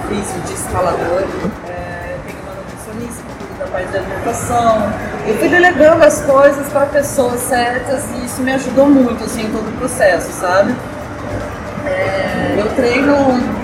físico 0.09 0.40
de 0.40 0.52
escalador. 0.52 1.23
É, 1.68 2.16
tem 2.26 2.37
uma 2.42 2.54
nutricionista 2.54 3.23
que 3.23 3.45
cuida 3.45 3.64
da 3.64 3.71
parte 3.71 3.88
da 3.88 3.99
alimentação. 3.99 4.92
Eu 5.26 5.37
fui 5.38 5.49
delegando 5.49 6.04
as 6.04 6.23
coisas 6.23 6.66
para 6.68 6.87
pessoas 6.87 7.40
certas 7.40 8.04
e 8.14 8.25
isso 8.25 8.40
me 8.42 8.52
ajudou 8.52 8.87
muito 8.87 9.25
assim, 9.25 9.42
em 9.42 9.50
todo 9.52 9.68
o 9.68 9.73
processo, 9.78 10.33
sabe? 10.33 10.75
É, 11.87 12.57
eu 12.59 12.68
treino. 12.75 13.59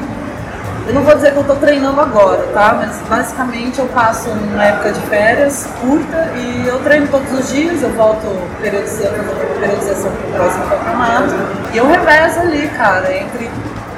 Eu 0.87 0.93
não 0.93 1.03
vou 1.03 1.15
dizer 1.15 1.31
que 1.31 1.39
eu 1.39 1.41
estou 1.41 1.57
treinando 1.57 1.99
agora, 1.99 2.43
tá? 2.53 2.75
Mas 2.75 3.01
basicamente 3.09 3.79
eu 3.79 3.87
passo 3.87 4.29
uma 4.29 4.63
época 4.63 4.93
de 4.93 5.01
férias 5.07 5.67
curta 5.81 6.31
e 6.37 6.67
eu 6.69 6.79
treino 6.81 7.09
todos 7.09 7.33
os 7.33 7.51
dias, 7.51 7.83
eu 7.83 7.89
volto 7.95 8.27
periodização, 8.61 9.11
periodização 9.59 10.13
para 10.13 10.29
o 10.29 10.33
próximo. 10.35 10.65
E 11.75 11.77
eu 11.77 11.89
revezo 11.89 12.39
ali, 12.41 12.69
cara, 12.69 13.13
entre 13.13 13.51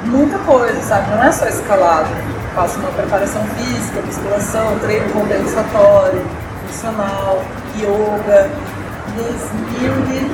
muita 0.05 0.37
coisa, 0.39 0.81
sabe? 0.81 1.11
Não 1.11 1.23
é 1.23 1.31
só 1.31 1.45
escalada. 1.45 2.09
Faço 2.55 2.79
uma 2.79 2.89
preparação 2.89 3.43
física, 3.55 4.01
musculação, 4.01 4.79
treino 4.79 5.09
compensatório, 5.13 6.25
funcional, 6.65 7.43
yoga. 7.77 8.49
2000, 9.15 10.31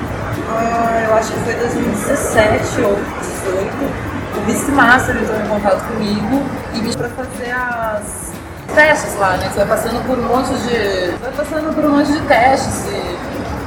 ah, 0.49 1.05
eu 1.07 1.15
acho 1.15 1.31
que 1.31 1.39
foi 1.41 1.53
2017 1.53 2.81
ou 2.81 2.95
2018 2.95 4.13
o 4.37 4.41
Beastmaster 4.45 5.15
entrou 5.15 5.39
em 5.39 5.47
contato 5.47 5.87
comigo 5.87 6.43
e 6.73 6.79
me 6.79 6.95
para 6.95 7.09
fazer 7.09 7.51
as 7.51 8.31
testes 8.73 9.15
lá, 9.17 9.37
né? 9.37 9.49
Você 9.49 9.63
vai 9.63 9.67
passando 9.67 10.05
por 10.05 10.17
um 10.17 10.23
monte 10.23 10.53
de. 10.63 11.11
Vai 11.21 11.31
passando 11.31 11.73
por 11.73 11.85
um 11.85 11.97
monte 11.97 12.11
de 12.11 12.21
testes 12.21 12.85
e, 12.87 13.17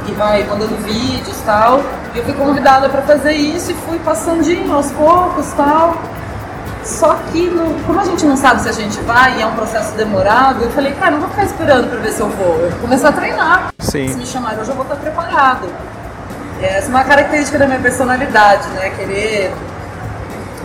e 0.09 0.13
vai 0.13 0.45
mandando 0.45 0.77
vídeos 0.77 1.39
e 1.39 1.43
tal. 1.43 1.81
E 2.15 2.19
eu 2.19 2.25
fui 2.25 2.35
convidada 2.35 2.89
para 2.89 3.03
fazer 3.03 3.33
isso 3.33 3.71
e 3.71 3.75
fui 3.75 3.99
passando 3.99 4.43
de 4.43 4.57
aos 4.71 4.91
poucos 4.93 5.53
tal. 5.53 5.97
Só 6.85 7.15
que, 7.33 7.51
no, 7.51 7.75
como 7.85 8.01
a 8.01 8.05
gente 8.05 8.25
não 8.25 8.37
sabe 8.37 8.63
se 8.63 8.69
a 8.69 8.73
gente 8.73 8.99
vai 9.01 9.39
e 9.39 9.43
é 9.43 9.47
um 9.47 9.55
processo 9.55 9.93
demorado, 9.97 10.63
eu 10.63 10.71
falei, 10.71 10.93
cara, 10.93 11.11
não 11.11 11.21
vou 11.21 11.29
ficar 11.31 11.45
esperando 11.45 11.91
para 11.91 11.99
ver 11.99 12.13
se 12.13 12.21
eu 12.21 12.29
vou. 12.29 12.61
Eu 12.61 12.71
vou 12.71 12.81
começar 12.81 13.09
a 13.09 13.13
treinar. 13.13 13.73
Sim. 13.81 14.09
Se 14.09 14.15
me 14.15 14.25
chamarem, 14.25 14.59
eu 14.59 14.65
já 14.65 14.73
vou 14.73 14.85
estar 14.85 14.97
preparado. 14.97 15.69
Essa 16.63 16.87
é 16.87 16.89
uma 16.89 17.05
característica 17.05 17.59
da 17.59 17.67
minha 17.67 17.81
personalidade, 17.81 18.69
né? 18.69 18.91
Querer 18.91 19.53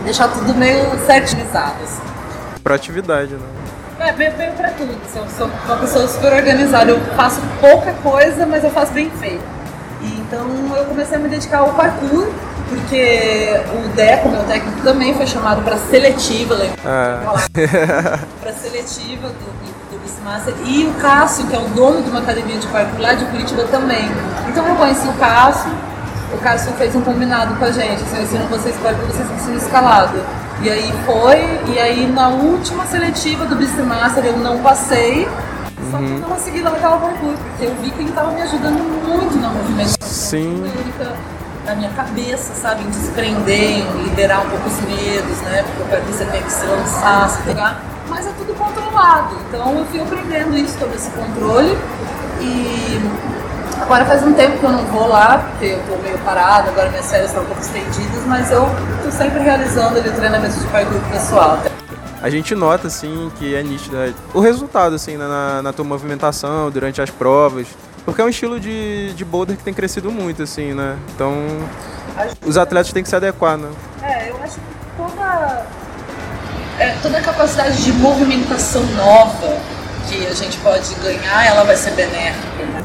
deixar 0.04 0.28
tudo 0.28 0.54
meio 0.54 0.96
certinizado. 1.06 1.74
Assim. 1.82 2.02
atividade, 2.74 3.34
né? 3.34 3.61
É, 4.02 4.12
bem, 4.12 4.32
bem 4.32 4.50
pra 4.52 4.70
tudo. 4.70 4.98
Sou, 5.12 5.24
sou 5.36 5.50
uma 5.66 5.76
pessoa 5.76 6.08
super 6.08 6.32
organizada. 6.32 6.90
Eu 6.90 7.00
faço 7.14 7.40
pouca 7.60 7.92
coisa, 8.02 8.44
mas 8.46 8.64
eu 8.64 8.70
faço 8.70 8.92
bem 8.92 9.08
feito. 9.10 9.44
E, 10.00 10.20
então 10.20 10.44
eu 10.76 10.84
comecei 10.86 11.16
a 11.16 11.20
me 11.20 11.28
dedicar 11.28 11.58
ao 11.58 11.74
parkour, 11.74 12.28
porque 12.68 13.60
o 13.72 13.88
Deco, 13.94 14.28
meu 14.28 14.42
técnico, 14.42 14.80
também 14.82 15.14
foi 15.14 15.26
chamado 15.26 15.62
para 15.62 15.76
seletiva, 15.76 16.54
lembra? 16.54 16.76
Ah. 16.84 17.46
para 18.40 18.52
seletiva 18.52 19.28
do, 19.28 19.34
do, 19.34 19.90
do 19.92 20.02
Bismaster. 20.02 20.54
E 20.66 20.84
o 20.84 20.94
Cássio, 20.94 21.46
que 21.46 21.54
é 21.54 21.58
o 21.60 21.68
dono 21.68 22.02
de 22.02 22.10
uma 22.10 22.20
academia 22.20 22.58
de 22.58 22.66
parkour 22.66 23.00
lá 23.00 23.14
de 23.14 23.24
Curitiba 23.26 23.62
também. 23.64 24.10
Então 24.48 24.66
eu 24.66 24.74
conheci 24.74 25.06
o 25.06 25.12
Cássio 25.12 25.70
o 26.32 26.38
Cássio 26.38 26.72
fez 26.72 26.94
um 26.96 27.02
combinado 27.02 27.54
com 27.56 27.64
a 27.64 27.70
gente, 27.70 28.02
assim, 28.02 28.16
eu 28.16 28.22
ensino 28.22 28.46
vocês 28.46 28.74
para 28.76 28.92
vocês 28.92 29.30
ensinam 29.32 29.58
escalado. 29.58 30.18
E 30.62 30.70
aí 30.70 30.92
foi, 31.04 31.74
e 31.74 31.78
aí 31.80 32.06
na 32.06 32.28
última 32.28 32.86
seletiva 32.86 33.44
do 33.46 33.56
Beastmaster 33.56 34.24
eu 34.24 34.36
não 34.36 34.58
passei, 34.62 35.26
uhum. 35.26 35.90
só 35.90 35.98
que 35.98 36.04
eu 36.04 36.18
não 36.20 36.28
consegui 36.28 36.64
aquela 36.64 36.98
concurso, 36.98 37.42
porque 37.42 37.64
eu 37.66 37.74
vi 37.82 37.90
que 37.90 37.98
ele 37.98 38.10
estava 38.10 38.30
me 38.30 38.42
ajudando 38.42 38.78
muito 38.78 39.40
na 39.40 39.48
movimentação 39.48 40.06
Sim. 40.06 40.72
na 41.66 41.74
minha 41.74 41.90
cabeça, 41.90 42.54
sabe, 42.54 42.84
em 42.84 42.90
desprender, 42.90 43.78
em 43.78 44.02
liberar 44.04 44.42
um 44.42 44.50
pouco 44.50 44.68
os 44.68 44.80
medos, 44.82 45.36
né, 45.42 45.64
porque 45.64 45.82
o 45.82 45.86
parkour 45.86 46.14
você 46.14 46.24
tem 46.26 46.42
que 46.42 46.52
se 46.52 46.64
lançar, 46.64 47.28
se 47.30 47.42
pegar, 47.42 47.82
mas 48.08 48.24
é 48.24 48.30
tudo 48.38 48.54
controlado, 48.56 49.34
então 49.48 49.78
eu 49.78 49.84
fui 49.86 50.00
aprendendo 50.00 50.56
isso, 50.56 50.78
todo 50.78 50.94
esse 50.94 51.10
controle, 51.10 51.76
e 52.40 53.00
Agora 53.80 54.04
faz 54.04 54.22
um 54.22 54.32
tempo 54.32 54.58
que 54.58 54.64
eu 54.64 54.72
não 54.72 54.84
vou 54.86 55.08
lá, 55.08 55.38
porque 55.38 55.66
eu 55.66 55.82
tô 55.86 55.96
meio 56.02 56.18
parada, 56.18 56.70
agora 56.70 56.90
minhas 56.90 57.10
férias 57.10 57.28
estão 57.28 57.42
um 57.42 57.46
pouco 57.46 57.62
estendidas, 57.62 58.24
mas 58.26 58.50
eu 58.50 58.66
tô 59.02 59.10
sempre 59.10 59.40
realizando 59.40 59.98
ali 59.98 60.10
treinamento 60.10 60.58
de 60.58 60.66
parkour 60.66 61.00
pessoal. 61.10 61.58
A 62.22 62.30
gente 62.30 62.54
nota, 62.54 62.86
assim, 62.86 63.32
que 63.36 63.54
é 63.54 63.62
nítido 63.62 63.96
né, 63.96 64.14
o 64.32 64.40
resultado, 64.40 64.94
assim, 64.94 65.16
na, 65.16 65.60
na 65.60 65.72
tua 65.72 65.84
movimentação, 65.84 66.70
durante 66.70 67.02
as 67.02 67.10
provas, 67.10 67.66
porque 68.04 68.20
é 68.20 68.24
um 68.24 68.28
estilo 68.28 68.60
de, 68.60 69.12
de 69.14 69.24
boulder 69.24 69.56
que 69.56 69.64
tem 69.64 69.74
crescido 69.74 70.10
muito, 70.10 70.42
assim, 70.42 70.72
né? 70.72 70.96
Então, 71.14 71.34
os 72.46 72.56
atletas 72.56 72.92
têm 72.92 73.02
que 73.02 73.08
se 73.08 73.16
adequar, 73.16 73.56
né? 73.56 73.70
É, 74.02 74.30
eu 74.30 74.36
acho 74.42 74.54
que 74.54 74.60
toda, 74.96 75.66
é, 76.78 76.94
toda 77.02 77.18
a 77.18 77.22
capacidade 77.22 77.82
de 77.82 77.92
movimentação 77.92 78.82
nova 78.96 79.58
que 80.08 80.26
a 80.26 80.34
gente 80.34 80.58
pode 80.58 80.94
ganhar, 80.96 81.46
ela 81.46 81.64
vai 81.64 81.76
ser 81.76 81.92
benéfica. 81.92 82.64
Né? 82.72 82.84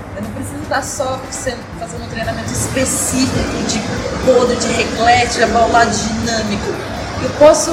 Estar 0.67 0.83
só 0.83 1.17
fazendo 1.79 2.03
um 2.03 2.09
treinamento 2.09 2.51
específico 2.51 3.63
de 3.69 3.79
poder, 4.25 4.57
de 4.57 4.67
reglete, 4.67 5.35
de 5.35 5.43
abaulado 5.43 5.89
dinâmico. 5.91 6.73
Eu 7.23 7.29
posso 7.39 7.71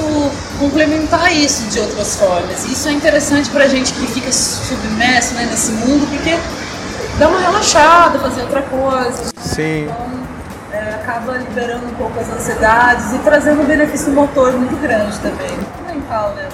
complementar 0.60 1.34
isso 1.34 1.68
de 1.70 1.80
outras 1.80 2.14
formas. 2.14 2.64
Isso 2.66 2.88
é 2.88 2.92
interessante 2.92 3.50
para 3.50 3.64
a 3.64 3.66
gente 3.66 3.92
que 3.94 4.06
fica 4.06 4.30
submerso 4.30 5.34
né, 5.34 5.48
nesse 5.50 5.72
mundo, 5.72 6.06
porque 6.08 6.38
dá 7.18 7.26
uma 7.26 7.40
relaxada, 7.40 8.16
fazer 8.20 8.42
outra 8.42 8.62
coisa. 8.62 9.24
Sim. 9.40 9.86
Então, 9.86 10.24
é, 10.72 10.94
acaba 10.94 11.36
liberando 11.36 11.86
um 11.86 11.94
pouco 11.94 12.20
as 12.20 12.28
ansiedades 12.28 13.12
e 13.12 13.18
trazendo 13.18 13.62
um 13.62 13.66
benefício 13.66 14.12
motor 14.12 14.52
muito 14.52 14.80
grande 14.80 15.18
também. 15.18 15.50
Mental, 15.92 16.32
né? 16.36 16.48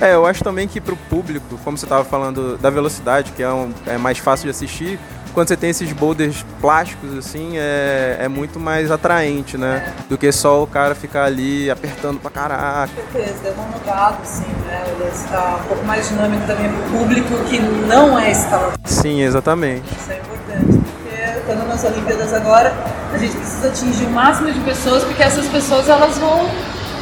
É, 0.00 0.14
eu 0.14 0.24
acho 0.24 0.42
também 0.42 0.66
que 0.66 0.80
para 0.80 0.94
o 0.94 0.96
público, 0.96 1.58
como 1.62 1.76
você 1.76 1.84
estava 1.84 2.04
falando 2.04 2.56
da 2.56 2.70
velocidade, 2.70 3.32
que 3.32 3.42
é, 3.42 3.52
um, 3.52 3.70
é 3.86 3.98
mais 3.98 4.16
fácil 4.16 4.44
de 4.44 4.50
assistir, 4.50 4.98
quando 5.32 5.48
você 5.48 5.56
tem 5.56 5.70
esses 5.70 5.90
boulders 5.92 6.44
plásticos, 6.60 7.16
assim, 7.16 7.56
é, 7.56 8.18
é 8.20 8.28
muito 8.28 8.58
mais 8.58 8.90
atraente, 8.90 9.56
né? 9.56 9.92
Do 10.08 10.18
que 10.18 10.30
só 10.32 10.62
o 10.62 10.66
cara 10.66 10.94
ficar 10.94 11.24
ali 11.24 11.70
apertando 11.70 12.20
pra 12.20 12.30
caraca. 12.30 12.90
Com 12.94 13.12
certeza, 13.12 13.42
deu 13.42 13.52
uma 13.54 13.64
mudada, 13.66 14.18
assim, 14.22 14.46
né? 14.66 14.84
Ele 14.88 15.10
está 15.10 15.58
um 15.62 15.68
pouco 15.68 15.84
mais 15.84 16.08
dinâmico 16.08 16.46
também 16.46 16.70
pro 16.70 16.98
público 16.98 17.44
que 17.48 17.58
não 17.60 18.18
é 18.18 18.30
escalador. 18.30 18.74
Sim, 18.84 19.22
exatamente. 19.22 19.84
Isso 19.96 20.12
é 20.12 20.18
importante, 20.18 20.78
porque 20.78 21.38
estando 21.38 21.68
nas 21.68 21.84
Olimpíadas 21.84 22.34
agora, 22.34 22.72
a 23.12 23.18
gente 23.18 23.36
precisa 23.36 23.68
atingir 23.68 24.04
o 24.04 24.10
máximo 24.10 24.52
de 24.52 24.60
pessoas, 24.60 25.04
porque 25.04 25.22
essas 25.22 25.46
pessoas 25.48 25.88
elas 25.88 26.18
vão 26.18 26.48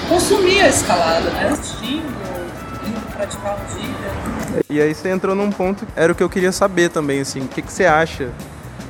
consumir 0.08 0.62
a 0.62 0.68
escalada, 0.68 1.30
né? 1.30 1.50
Assistindo, 1.52 2.18
praticar 3.16 3.56
um 3.56 3.76
dia. 3.76 4.07
E 4.68 4.80
aí 4.80 4.94
você 4.94 5.08
entrou 5.08 5.34
num 5.34 5.50
ponto, 5.50 5.86
era 5.96 6.12
o 6.12 6.14
que 6.14 6.22
eu 6.22 6.28
queria 6.28 6.52
saber 6.52 6.90
também, 6.90 7.20
assim, 7.20 7.40
o 7.40 7.48
que, 7.48 7.62
que 7.62 7.72
você 7.72 7.84
acha? 7.86 8.30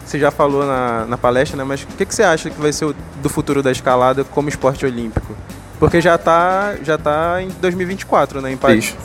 Você 0.05 0.19
já 0.19 0.31
falou 0.31 0.67
na, 0.67 1.05
na 1.07 1.19
palestra, 1.19 1.57
né? 1.57 1.65
Mas 1.65 1.83
o 1.83 1.87
que, 1.87 2.07
que 2.07 2.15
você 2.15 2.23
acha 2.23 2.49
que 2.49 2.61
vai 2.61 2.73
ser 2.73 2.87
o, 2.87 2.95
do 3.23 3.29
futuro 3.29 3.63
da 3.63 3.71
escalada 3.71 4.25
como 4.25 4.49
esporte 4.49 4.87
olímpico? 4.87 5.37
Porque 5.79 6.01
já 6.01 6.15
está 6.15 6.75
já 6.83 6.97
tá 6.97 7.43
em 7.43 7.49
2024, 7.61 8.41
né, 8.41 8.53
em 8.53 8.57
Paris. 8.57 8.87
Sim, 8.87 8.97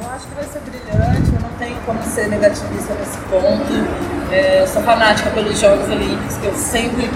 eu 0.00 0.10
acho 0.10 0.26
que 0.26 0.34
vai 0.34 0.44
ser 0.44 0.60
brilhante, 0.60 1.34
eu 1.34 1.40
não 1.40 1.50
tenho 1.58 1.76
como 1.86 2.02
ser 2.02 2.28
negativista 2.28 2.94
nesse 2.94 3.18
ponto. 3.30 4.30
É, 4.30 4.62
eu 4.62 4.66
sou 4.66 4.82
fanática 4.82 5.30
pelos 5.30 5.58
Jogos 5.58 5.88
Olímpicos, 5.88 6.36
que 6.36 6.46
eu 6.46 6.54
sempre 6.54 7.10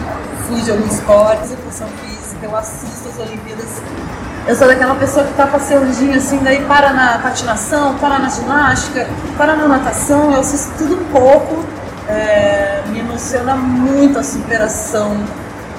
fui 0.48 0.60
de 0.62 0.70
algum 0.70 0.86
esporte, 0.86 1.52
educação 1.52 1.86
física, 2.02 2.44
eu 2.44 2.56
assisto 2.56 3.08
as 3.08 3.18
Olimpíadas 3.18 3.82
eu 4.46 4.54
sou 4.54 4.66
daquela 4.66 4.94
pessoa 4.96 5.24
que 5.24 5.32
tá 5.34 5.46
passeandinho 5.46 6.16
assim, 6.16 6.38
daí 6.38 6.64
para 6.64 6.92
na 6.92 7.18
patinação, 7.18 7.94
para 7.98 8.18
na 8.18 8.28
ginástica, 8.28 9.06
para 9.36 9.56
na 9.56 9.66
natação, 9.66 10.32
eu 10.32 10.40
assisto 10.40 10.72
tudo 10.78 10.96
um 10.96 11.04
pouco. 11.06 11.64
É, 12.06 12.82
me 12.88 13.00
emociona 13.00 13.56
muito 13.56 14.18
a 14.18 14.22
superação, 14.22 15.14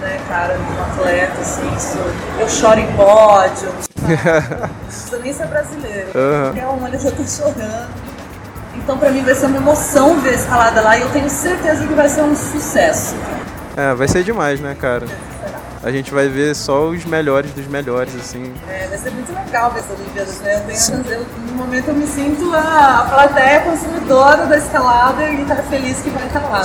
né, 0.01 0.19
cara, 0.27 0.55
de 0.55 0.61
um 0.61 0.83
atleta, 0.83 1.39
assim, 1.39 1.75
isso, 1.75 1.99
eu 2.39 2.49
choro 2.49 2.79
em 2.79 2.91
pódio, 2.93 3.69
não 4.09 4.85
precisa 4.87 5.19
nem 5.19 5.31
ser 5.31 5.45
brasileiro, 5.45 6.07
uhum. 6.15 6.41
qualquer 6.45 6.67
um 6.67 6.87
eu 6.87 6.99
já 6.99 7.11
tô 7.11 7.23
chorando. 7.23 7.89
Então 8.75 8.97
pra 8.97 9.11
mim 9.11 9.23
vai 9.23 9.35
ser 9.35 9.45
uma 9.45 9.57
emoção 9.57 10.19
ver 10.19 10.29
a 10.29 10.33
escalada 10.33 10.81
lá 10.81 10.97
e 10.97 11.01
eu 11.01 11.09
tenho 11.09 11.29
certeza 11.29 11.85
que 11.85 11.93
vai 11.93 12.09
ser 12.09 12.23
um 12.23 12.35
sucesso. 12.35 13.15
É, 13.77 13.93
vai 13.93 14.07
ser 14.07 14.23
demais, 14.23 14.59
né, 14.59 14.75
cara? 14.79 15.05
A 15.85 15.91
gente 15.91 16.11
vai 16.11 16.27
ver 16.27 16.55
só 16.55 16.89
os 16.89 17.05
melhores 17.05 17.51
dos 17.51 17.67
melhores, 17.67 18.15
assim. 18.15 18.51
É, 18.67 18.87
vai 18.87 18.97
ser 18.97 19.11
muito 19.11 19.31
legal 19.31 19.71
ver 19.71 19.81
essas 19.81 19.99
Olimpíadas, 19.99 20.39
né? 20.41 20.55
Eu 20.55 20.61
tenho, 20.61 21.13
eu, 21.13 21.25
no 21.47 21.53
momento 21.53 21.89
eu 21.89 21.93
me 21.93 22.07
sinto 22.07 22.51
a, 22.55 23.01
a 23.01 23.03
plateia 23.03 23.61
consumidora 23.61 24.47
da 24.47 24.57
escalada 24.57 25.29
e 25.29 25.45
tá 25.45 25.57
feliz 25.57 26.01
que 26.01 26.09
vai 26.09 26.25
estar 26.25 26.39
lá. 26.39 26.63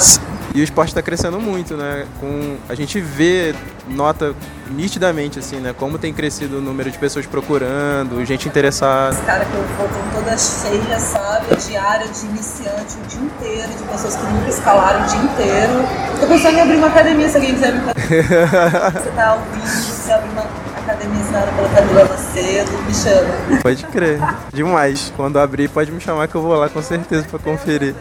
E 0.55 0.63
o 0.63 0.65
esporte 0.65 0.89
está 0.89 1.03
crescendo 1.03 1.39
muito, 1.39 1.77
né? 1.77 2.07
Com, 2.19 2.57
a 2.67 2.75
gente 2.75 2.99
vê, 2.99 3.55
nota 3.91 4.35
nitidamente, 4.71 5.39
assim, 5.39 5.57
né? 5.57 5.75
Como 5.77 5.99
tem 5.99 6.13
crescido 6.13 6.59
o 6.59 6.61
número 6.61 6.91
de 6.91 6.99
pessoas 6.99 7.27
procurando, 7.27 8.25
gente 8.25 8.49
interessada. 8.49 9.17
Os 9.17 9.25
caras 9.25 9.49
que 9.49 9.55
eu 9.55 9.65
vou 9.77 9.89
toda 10.15 10.37
cheia, 10.39 10.99
sabe? 10.99 11.57
Diária 11.57 12.07
de 12.09 12.27
iniciante 12.27 12.97
o 13.03 13.07
dia 13.09 13.21
inteiro, 13.21 13.69
de 13.69 13.83
pessoas 13.85 14.17
que 14.17 14.25
nunca 14.25 14.49
escalaram 14.49 15.05
o 15.05 15.09
dia 15.09 15.19
inteiro. 15.19 15.73
Tô 16.21 16.27
pensando 16.27 16.57
em 16.57 16.61
abrir 16.61 16.77
uma 16.77 16.87
academia, 16.87 17.29
se 17.29 17.37
alguém 17.37 17.55
quiser 17.55 17.73
me 17.73 17.81
Você 17.91 19.11
tá 19.11 19.35
ouvindo, 19.35 19.67
você 19.67 20.13
abre 20.13 20.29
uma 20.31 20.45
academizada 20.79 21.47
pela 21.53 21.69
Camila 21.69 22.05
Macedo, 22.05 22.73
me 22.83 22.95
chama. 22.95 23.61
Pode 23.63 23.85
crer. 23.87 24.19
Demais. 24.53 25.13
Quando 25.17 25.39
abrir, 25.39 25.69
pode 25.69 25.91
me 25.93 26.01
chamar 26.01 26.29
que 26.29 26.35
eu 26.35 26.43
vou 26.43 26.57
lá 26.57 26.69
com 26.69 26.83
certeza 26.83 27.27
para 27.31 27.39
conferir. 27.39 27.95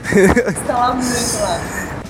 Lá 0.68 0.94
muito 0.94 1.42
lá. 1.42 1.60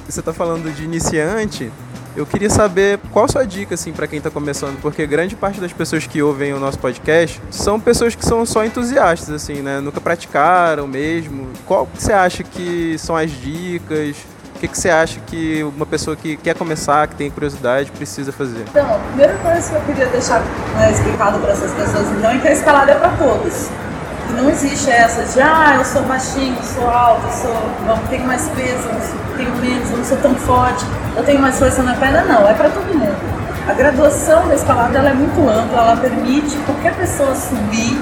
Você 0.07 0.21
tá 0.21 0.33
falando 0.33 0.74
de 0.74 0.83
iniciante, 0.83 1.71
eu 2.16 2.25
queria 2.25 2.50
saber 2.50 3.00
qual 3.12 3.25
a 3.25 3.28
sua 3.28 3.46
dica 3.46 3.75
assim 3.75 3.92
para 3.92 4.08
quem 4.08 4.18
está 4.18 4.30
começando, 4.30 4.80
porque 4.82 5.06
grande 5.06 5.36
parte 5.36 5.60
das 5.60 5.72
pessoas 5.72 6.06
que 6.06 6.22
ouvem 6.22 6.54
o 6.54 6.60
nosso 6.60 6.80
podcast 6.80 7.42
são 7.50 7.80
pessoas 7.80 8.16
que 8.16 8.25
são 8.25 8.46
só 8.46 8.66
entusiastas 8.66 9.34
assim, 9.34 9.62
né? 9.62 9.80
Nunca 9.80 10.01
praticaram 10.01 10.88
mesmo. 10.88 11.48
Qual 11.66 11.88
você 11.94 12.12
acha 12.12 12.44
que 12.44 12.98
são 12.98 13.16
as 13.16 13.32
dicas? 13.32 14.18
O 14.56 14.60
que, 14.60 14.68
que 14.68 14.78
você 14.78 14.89
acha 14.89 15.22
que 15.22 15.63
uma 15.63 15.86
pessoa 15.86 16.18
que 16.18 16.36
quer 16.36 16.54
começar, 16.54 17.08
que 17.08 17.16
tem 17.16 17.32
curiosidade, 17.32 17.92
precisa 17.92 18.34
fazer? 18.34 18.66
Então, 18.70 18.94
a 18.94 19.00
primeira 19.00 19.34
coisa 19.36 19.70
que 19.70 19.75
eu 19.75 19.82
queria 19.84 20.08
deixar 20.08 20.42
né, 20.75 20.92
explicado 20.92 21.39
para 21.39 21.51
essas 21.51 21.72
pessoas 21.72 22.06
então 22.18 22.30
é 22.30 22.38
que 22.39 22.48
a 22.48 22.51
escalada 22.51 22.92
é 22.92 22.96
para 22.96 23.10
todos. 23.12 23.70
Não 24.39 24.50
existe 24.50 24.89
essa 24.89 25.22
de, 25.24 25.41
ah, 25.41 25.75
eu 25.77 25.84
sou 25.84 26.01
baixinho, 26.03 26.55
eu 26.55 26.63
sou 26.63 26.89
alto, 26.89 27.25
eu 27.25 27.34
sou, 27.34 27.62
não 27.86 27.98
tenho 28.08 28.25
mais 28.25 28.48
peso, 28.55 28.88
eu 28.88 29.36
tenho 29.36 29.53
menos, 29.58 29.91
eu 29.91 29.98
não 29.98 30.05
sou 30.05 30.17
tão 30.19 30.34
forte, 30.34 30.86
eu 31.17 31.24
tenho 31.25 31.41
mais 31.41 31.60
força 31.60 31.84
na 31.84 31.93
perna. 31.96 32.24
Não, 32.24 32.48
é 32.48 32.53
para 32.53 32.69
todo 32.69 32.86
mundo. 32.86 33.17
A 33.67 33.74
graduação 33.74 34.48
da 34.48 34.55
escalada 34.55 34.98
ela 34.98 35.10
é 35.10 35.13
muito 35.13 35.41
ampla, 35.41 35.81
ela 35.81 35.98
permite 35.98 36.58
qualquer 36.60 36.96
pessoa 36.96 37.36
subir 37.36 38.01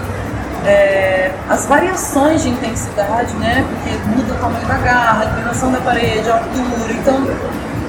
é, 0.64 1.32
as 1.50 1.66
variações 1.66 2.44
de 2.44 2.50
intensidade, 2.50 3.34
né? 3.38 3.66
Porque 3.68 3.98
muda 4.16 4.34
o 4.36 4.38
tamanho 4.38 4.68
da 4.68 4.78
garra, 4.78 5.24
a 5.24 5.26
inclinação 5.26 5.72
da 5.72 5.80
parede, 5.80 6.30
a 6.30 6.36
altura. 6.36 6.94
Então, 6.94 7.28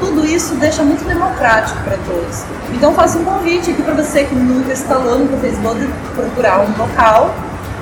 tudo 0.01 0.25
isso 0.25 0.55
deixa 0.55 0.83
muito 0.83 1.07
democrático 1.07 1.79
para 1.83 1.99
todos. 1.99 2.45
Então, 2.73 2.95
faço 2.95 3.19
um 3.19 3.25
convite 3.25 3.73
aqui 3.73 3.83
para 3.83 3.93
você 3.93 4.25
que 4.25 4.35
nunca 4.35 4.73
escalou, 4.73 5.19
nunca 5.19 5.37
fez 5.37 5.59
boulder, 5.59 5.89
procurar 6.15 6.61
um 6.61 6.79
local 6.79 7.35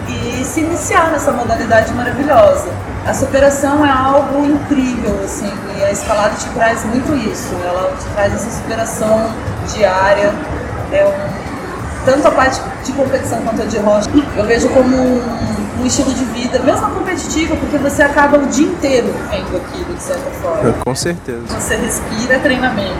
e 0.09 0.45
se 0.45 0.61
iniciar 0.61 1.11
nessa 1.11 1.33
modalidade 1.33 1.93
maravilhosa. 1.93 2.69
A 3.07 3.15
superação 3.15 3.87
é 3.87 3.91
algo 3.91 4.45
incrível, 4.45 5.21
assim, 5.25 5.51
e 5.79 5.85
a 5.85 5.93
escalada 5.93 6.35
te 6.35 6.49
traz 6.51 6.85
muito 6.85 7.15
isso. 7.15 7.55
Ela 7.65 7.93
te 7.97 8.07
traz 8.15 8.35
essa 8.35 8.51
superação 8.51 9.31
diária. 9.73 10.33
É 10.93 11.05
um, 11.05 12.05
tanto 12.05 12.27
a 12.27 12.31
parte 12.31 12.61
de 12.85 12.93
competição 12.93 13.39
quanto 13.43 13.63
a 13.63 13.65
de 13.65 13.79
rocha, 13.79 14.09
eu 14.37 14.45
vejo 14.45 14.69
como 14.69 14.97
um, 14.97 15.81
um 15.81 15.87
estilo 15.87 16.13
de 16.15 16.25
vida, 16.27 16.61
mesmo 16.61 16.89
competitiva, 16.91 17.57
porque 17.57 17.77
você 17.79 18.03
acaba 18.03 18.39
o 18.39 18.47
dia 18.47 18.69
inteiro 18.69 19.13
vendo 19.29 19.57
aquilo, 19.57 19.93
de 19.93 20.03
certa 20.03 20.31
forma. 20.31 20.73
Com 20.85 20.95
certeza. 20.95 21.43
Você 21.49 21.77
respira 21.77 22.39
treinamento. 22.39 22.95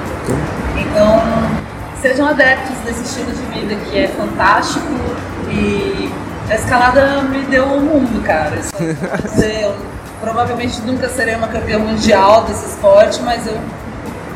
Então, 0.77 1.23
sejam 2.03 2.27
adeptos 2.29 2.77
desse 2.85 3.03
estilo 3.03 3.31
de 3.31 3.59
vida 3.59 3.77
que 3.77 3.99
é 3.99 4.09
fantástico 4.09 4.87
e 5.49 6.13
a 6.51 6.55
escalada 6.55 7.23
me 7.23 7.45
deu 7.45 7.65
o 7.65 7.81
mundo, 7.81 8.23
cara. 8.25 8.57
eu 9.63 9.77
provavelmente 10.21 10.81
nunca 10.83 11.09
serei 11.09 11.35
uma 11.35 11.49
campeã 11.49 11.79
mundial 11.79 12.45
desse 12.45 12.67
esporte, 12.67 13.21
mas 13.23 13.47
eu, 13.47 13.59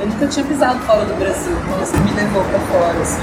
eu 0.01 0.07
nunca 0.07 0.27
tinha 0.27 0.45
pisado 0.45 0.79
fora 0.81 1.05
do 1.05 1.15
Brasil. 1.15 1.53
Então 1.53 1.83
isso 1.83 1.97
me 1.99 2.13
levou 2.13 2.45
pra 2.45 2.59
fora, 2.59 3.01
assim. 3.01 3.23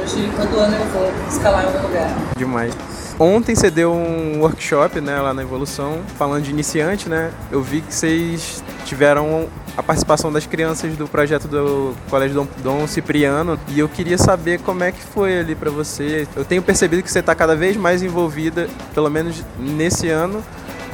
Hoje, 0.00 0.30
todo 0.36 0.58
ano 0.60 0.76
eu 0.76 0.86
vou 0.86 1.12
escalar 1.28 1.64
em 1.64 1.66
algum 1.66 1.88
lugar. 1.88 2.10
Demais. 2.36 2.74
Ontem 3.20 3.52
você 3.52 3.68
deu 3.68 3.92
um 3.92 4.38
workshop, 4.42 5.00
né, 5.00 5.20
lá 5.20 5.34
na 5.34 5.42
Evolução, 5.42 6.02
falando 6.16 6.44
de 6.44 6.50
iniciante, 6.50 7.08
né? 7.08 7.32
Eu 7.50 7.60
vi 7.60 7.80
que 7.80 7.92
vocês 7.92 8.62
tiveram 8.84 9.48
a 9.76 9.82
participação 9.82 10.30
das 10.32 10.46
crianças 10.46 10.96
do 10.96 11.08
projeto 11.08 11.48
do 11.48 11.94
Colégio 12.08 12.36
Dom, 12.36 12.46
Dom 12.62 12.86
Cipriano 12.86 13.58
e 13.68 13.80
eu 13.80 13.88
queria 13.88 14.16
saber 14.16 14.60
como 14.60 14.84
é 14.84 14.92
que 14.92 15.02
foi 15.02 15.36
ali 15.40 15.56
para 15.56 15.68
você. 15.68 16.28
Eu 16.36 16.44
tenho 16.44 16.62
percebido 16.62 17.02
que 17.02 17.10
você 17.10 17.18
está 17.18 17.34
cada 17.34 17.56
vez 17.56 17.76
mais 17.76 18.04
envolvida, 18.04 18.68
pelo 18.94 19.10
menos 19.10 19.42
nesse 19.58 20.08
ano, 20.08 20.40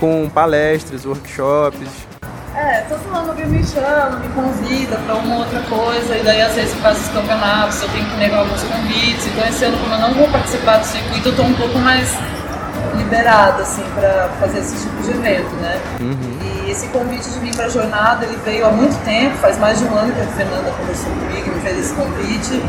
com 0.01 0.27
palestras, 0.31 1.05
workshops. 1.05 2.14
É, 2.57 2.83
todo 2.89 3.13
ano 3.13 3.31
alguém 3.31 3.47
me 3.47 3.65
chama, 3.65 4.21
me 4.21 4.29
convida 4.29 4.97
para 4.99 5.17
uma 5.17 5.39
outra 5.39 5.61
coisa, 5.63 6.17
e 6.17 6.23
daí 6.23 6.41
às 6.41 6.55
vezes 6.55 6.73
faz 6.75 7.01
os 7.01 7.09
campeonatos, 7.09 7.83
eu 7.83 7.89
tenho 7.89 8.05
que 8.07 8.17
negar 8.17 8.39
alguns 8.39 8.63
convites. 8.63 9.27
Então 9.27 9.45
esse 9.49 9.65
ano, 9.65 9.77
como 9.79 9.93
eu 9.95 9.99
não 9.99 10.15
vou 10.15 10.29
participar 10.29 10.79
do 10.79 10.87
circuito, 10.87 11.31
eu 11.31 11.37
tô 11.37 11.43
um 11.43 11.55
pouco 11.55 11.79
mais 11.79 12.17
liberada, 12.97 13.63
assim, 13.63 13.83
para 13.97 14.31
fazer 14.39 14.61
esse 14.61 14.77
tipo 14.77 15.03
de 15.03 15.11
evento, 15.11 15.53
né? 15.57 15.81
Uhum. 15.99 16.39
E 16.43 16.71
esse 16.71 16.87
convite 16.89 17.29
de 17.29 17.41
vir 17.41 17.57
para 17.57 17.65
a 17.65 17.69
jornada, 17.69 18.25
ele 18.25 18.39
veio 18.45 18.67
há 18.67 18.71
muito 18.71 18.97
tempo, 19.05 19.37
faz 19.39 19.59
mais 19.59 19.81
de 19.81 19.85
um 19.87 19.97
ano 19.97 20.13
que 20.13 20.21
a 20.21 20.27
Fernanda 20.27 20.71
conversou 20.79 21.11
comigo, 21.11 21.55
me 21.57 21.61
fez 21.61 21.79
esse 21.79 21.95
convite. 21.95 22.63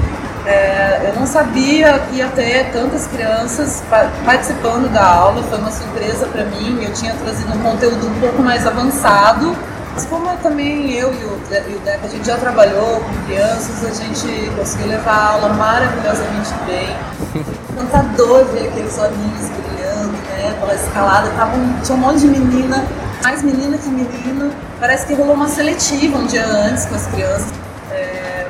É, 0.47 1.11
eu 1.11 1.19
não 1.19 1.27
sabia 1.27 1.99
que 1.99 2.17
ia 2.17 2.27
ter 2.27 2.71
tantas 2.71 3.05
crianças 3.07 3.83
participando 4.25 4.91
da 4.91 5.05
aula, 5.05 5.43
foi 5.43 5.59
uma 5.59 5.71
surpresa 5.71 6.25
para 6.25 6.43
mim. 6.45 6.83
Eu 6.83 6.91
tinha 6.91 7.13
trazido 7.13 7.53
um 7.53 7.59
conteúdo 7.59 8.07
um 8.07 8.19
pouco 8.19 8.41
mais 8.41 8.65
avançado 8.65 9.55
mas 9.95 10.05
como 10.07 10.29
eu 10.29 10.35
também, 10.39 10.91
eu 10.91 11.13
e 11.13 11.23
o, 11.23 11.39
e 11.69 11.75
o 11.75 11.79
Deca, 11.79 12.01
a 12.03 12.09
gente 12.09 12.27
já 12.27 12.37
trabalhou 12.37 12.99
com 12.99 13.25
crianças, 13.25 13.85
a 13.85 13.93
gente 13.93 14.51
conseguiu 14.57 14.87
levar 14.87 15.13
a 15.13 15.29
aula 15.29 15.49
maravilhosamente 15.53 16.53
bem. 16.65 16.89
Encantador 17.71 18.43
ver 18.47 18.67
aqueles 18.67 18.97
olhinhos 18.97 19.49
brilhando, 19.49 20.11
né? 20.11 20.49
Aquela 20.49 20.75
escalada, 20.75 21.29
tava 21.37 21.55
um, 21.55 21.79
tinha 21.81 21.97
um 21.97 22.01
monte 22.01 22.19
de 22.19 22.27
menina, 22.27 22.85
mais 23.23 23.41
menina 23.41 23.77
que 23.77 23.87
menino. 23.87 24.51
Parece 24.81 25.05
que 25.05 25.13
rolou 25.13 25.33
uma 25.33 25.47
seletiva 25.47 26.17
um 26.17 26.25
dia 26.25 26.45
antes 26.45 26.85
com 26.87 26.95
as 26.95 27.07
crianças. 27.07 27.53
É, 27.89 28.47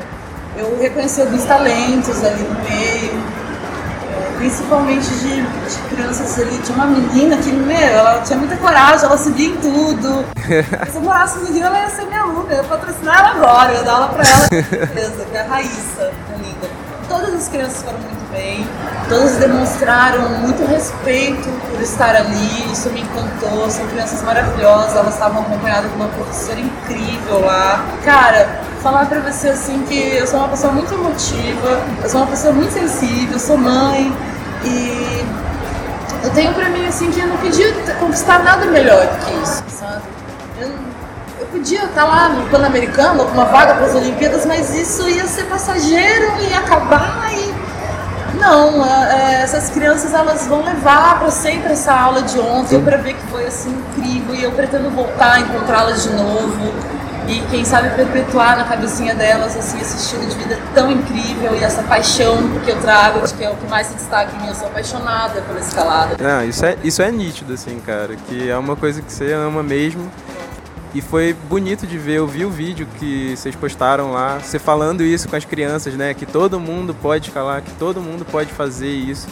eu 0.57 0.79
reconheci 0.81 1.21
alguns 1.21 1.43
talentos 1.43 2.23
ali 2.23 2.41
no 2.41 2.55
meio 2.63 3.24
principalmente 4.45 5.09
de, 5.09 5.41
de, 5.41 5.77
crianças 5.89 6.39
ali. 6.39 6.57
Tinha 6.59 6.75
uma 6.75 6.85
menina 6.85 7.37
que, 7.37 7.51
meu, 7.51 7.75
ela 7.75 8.21
tinha 8.21 8.37
muita 8.37 8.55
coragem, 8.57 9.05
ela 9.05 9.17
subia 9.17 9.47
em 9.47 9.55
tudo. 9.57 10.25
Se 10.91 10.95
eu 10.95 11.01
morasse 11.01 11.39
no 11.39 11.51
Rio, 11.51 11.63
ela 11.63 11.79
ia 11.79 11.89
ser 11.89 12.05
minha 12.05 12.21
aluna, 12.21 12.51
eu 12.51 12.57
ia 12.57 12.63
patrocinar 12.63 13.19
ela 13.19 13.29
agora, 13.31 13.71
eu 13.71 13.77
ia 13.77 13.83
dar 13.83 13.93
aula 13.93 14.07
pra 14.09 14.23
ela, 14.23 14.47
certeza, 14.47 15.25
que 15.25 15.37
é 15.37 15.41
a 15.41 15.47
Raíssa, 15.47 16.11
a 16.33 16.37
linda. 16.37 16.69
Todas 17.09 17.33
as 17.33 17.47
crianças 17.47 17.83
foram 17.83 17.99
muito 17.99 18.31
bem, 18.31 18.67
todas 19.09 19.35
demonstraram 19.37 20.29
muito 20.39 20.65
respeito 20.67 21.47
por 21.69 21.81
estar 21.81 22.15
ali, 22.15 22.71
isso 22.71 22.89
me 22.89 23.01
encantou. 23.01 23.69
São 23.69 23.87
crianças 23.87 24.21
maravilhosas, 24.23 24.95
elas 24.95 25.13
estavam 25.13 25.41
acompanhadas 25.41 25.89
de 25.89 25.95
uma 25.95 26.07
professora 26.07 26.59
incrível 26.59 27.45
lá. 27.45 27.85
Cara, 28.03 28.61
falar 28.81 29.05
pra 29.05 29.19
você 29.19 29.49
assim 29.49 29.83
que 29.87 30.17
eu 30.17 30.27
sou 30.27 30.39
uma 30.39 30.49
pessoa 30.49 30.73
muito 30.73 30.93
emotiva, 30.93 31.81
eu 32.03 32.09
sou 32.09 32.21
uma 32.21 32.27
pessoa 32.27 32.53
muito 32.53 32.73
sensível, 32.73 33.39
sou 33.39 33.57
mãe 33.57 34.15
e 34.65 35.25
eu 36.23 36.31
tenho 36.31 36.53
pra 36.53 36.69
mim 36.69 36.87
assim 36.87 37.11
que 37.11 37.19
eu 37.19 37.27
não 37.27 37.37
podia 37.37 37.71
conquistar 37.99 38.43
nada 38.43 38.65
melhor 38.65 39.05
do 39.05 39.25
que 39.25 39.33
isso, 39.43 39.63
sabe? 39.69 40.01
Eu, 40.59 40.69
eu 41.39 41.45
podia 41.47 41.85
estar 41.85 42.05
lá 42.05 42.29
no 42.29 42.49
Pan-Americano 42.49 43.25
com 43.25 43.31
uma 43.31 43.45
vaga 43.45 43.75
para 43.75 43.85
as 43.85 43.95
Olimpíadas, 43.95 44.45
mas 44.45 44.73
isso 44.73 45.07
ia 45.07 45.25
ser 45.27 45.43
passageiro, 45.43 46.41
ia 46.49 46.59
acabar 46.59 47.31
e 47.31 47.53
não, 48.39 48.85
é, 48.85 49.41
essas 49.43 49.69
crianças 49.69 50.13
elas 50.13 50.45
vão 50.47 50.63
levar 50.63 51.19
para 51.19 51.31
sempre 51.31 51.73
essa 51.73 51.93
aula 51.93 52.21
de 52.21 52.39
ontem 52.39 52.81
para 52.81 52.97
ver 52.97 53.13
que 53.13 53.27
foi 53.27 53.45
assim 53.45 53.69
incrível 53.69 54.35
e 54.35 54.43
eu 54.43 54.51
pretendo 54.51 54.89
voltar 54.89 55.33
a 55.33 55.39
encontrá-las 55.39 56.03
de 56.03 56.09
novo 56.09 56.73
e 57.27 57.41
quem 57.49 57.65
sabe 57.65 57.89
perpetuar 57.95 58.57
na 58.57 58.63
cabecinha 58.63 59.15
delas 59.15 59.55
assim 59.57 59.79
esse 59.79 59.97
estilo 59.97 60.25
de 60.25 60.35
vida 60.35 60.59
tão 60.73 60.91
incrível 60.91 61.55
e 61.55 61.63
essa 61.63 61.81
paixão 61.83 62.37
que 62.63 62.71
eu 62.71 62.79
trago, 62.79 63.21
que 63.35 63.43
é 63.43 63.49
o 63.49 63.55
que 63.55 63.67
mais 63.67 63.87
se 63.87 63.95
destaca 63.95 64.35
em 64.35 64.41
mim, 64.41 64.47
eu 64.47 64.55
sou 64.55 64.67
apaixonada 64.67 65.41
pela 65.41 65.59
escalada. 65.59 66.15
Não, 66.21 66.47
isso 66.47 66.65
é, 66.65 66.77
isso 66.83 67.01
é 67.01 67.11
nítido 67.11 67.53
assim, 67.53 67.79
cara, 67.79 68.15
que 68.15 68.49
é 68.49 68.57
uma 68.57 68.75
coisa 68.75 69.01
que 69.01 69.11
você 69.11 69.33
ama 69.33 69.63
mesmo. 69.63 70.09
E 70.93 71.01
foi 71.01 71.33
bonito 71.49 71.85
de 71.85 71.97
ver, 71.97 72.19
eu 72.19 72.27
vi 72.27 72.45
o 72.45 72.49
vídeo 72.49 72.87
que 72.97 73.35
vocês 73.35 73.53
postaram 73.53 74.13
lá, 74.13 74.39
você 74.39 74.57
falando 74.57 75.03
isso 75.03 75.27
com 75.27 75.35
as 75.35 75.43
crianças, 75.43 75.93
né, 75.95 76.13
que 76.13 76.25
todo 76.25 76.57
mundo 76.57 76.95
pode 76.95 77.27
escalar, 77.27 77.61
que 77.61 77.71
todo 77.71 77.99
mundo 77.99 78.23
pode 78.23 78.53
fazer 78.53 78.87
isso 78.87 79.27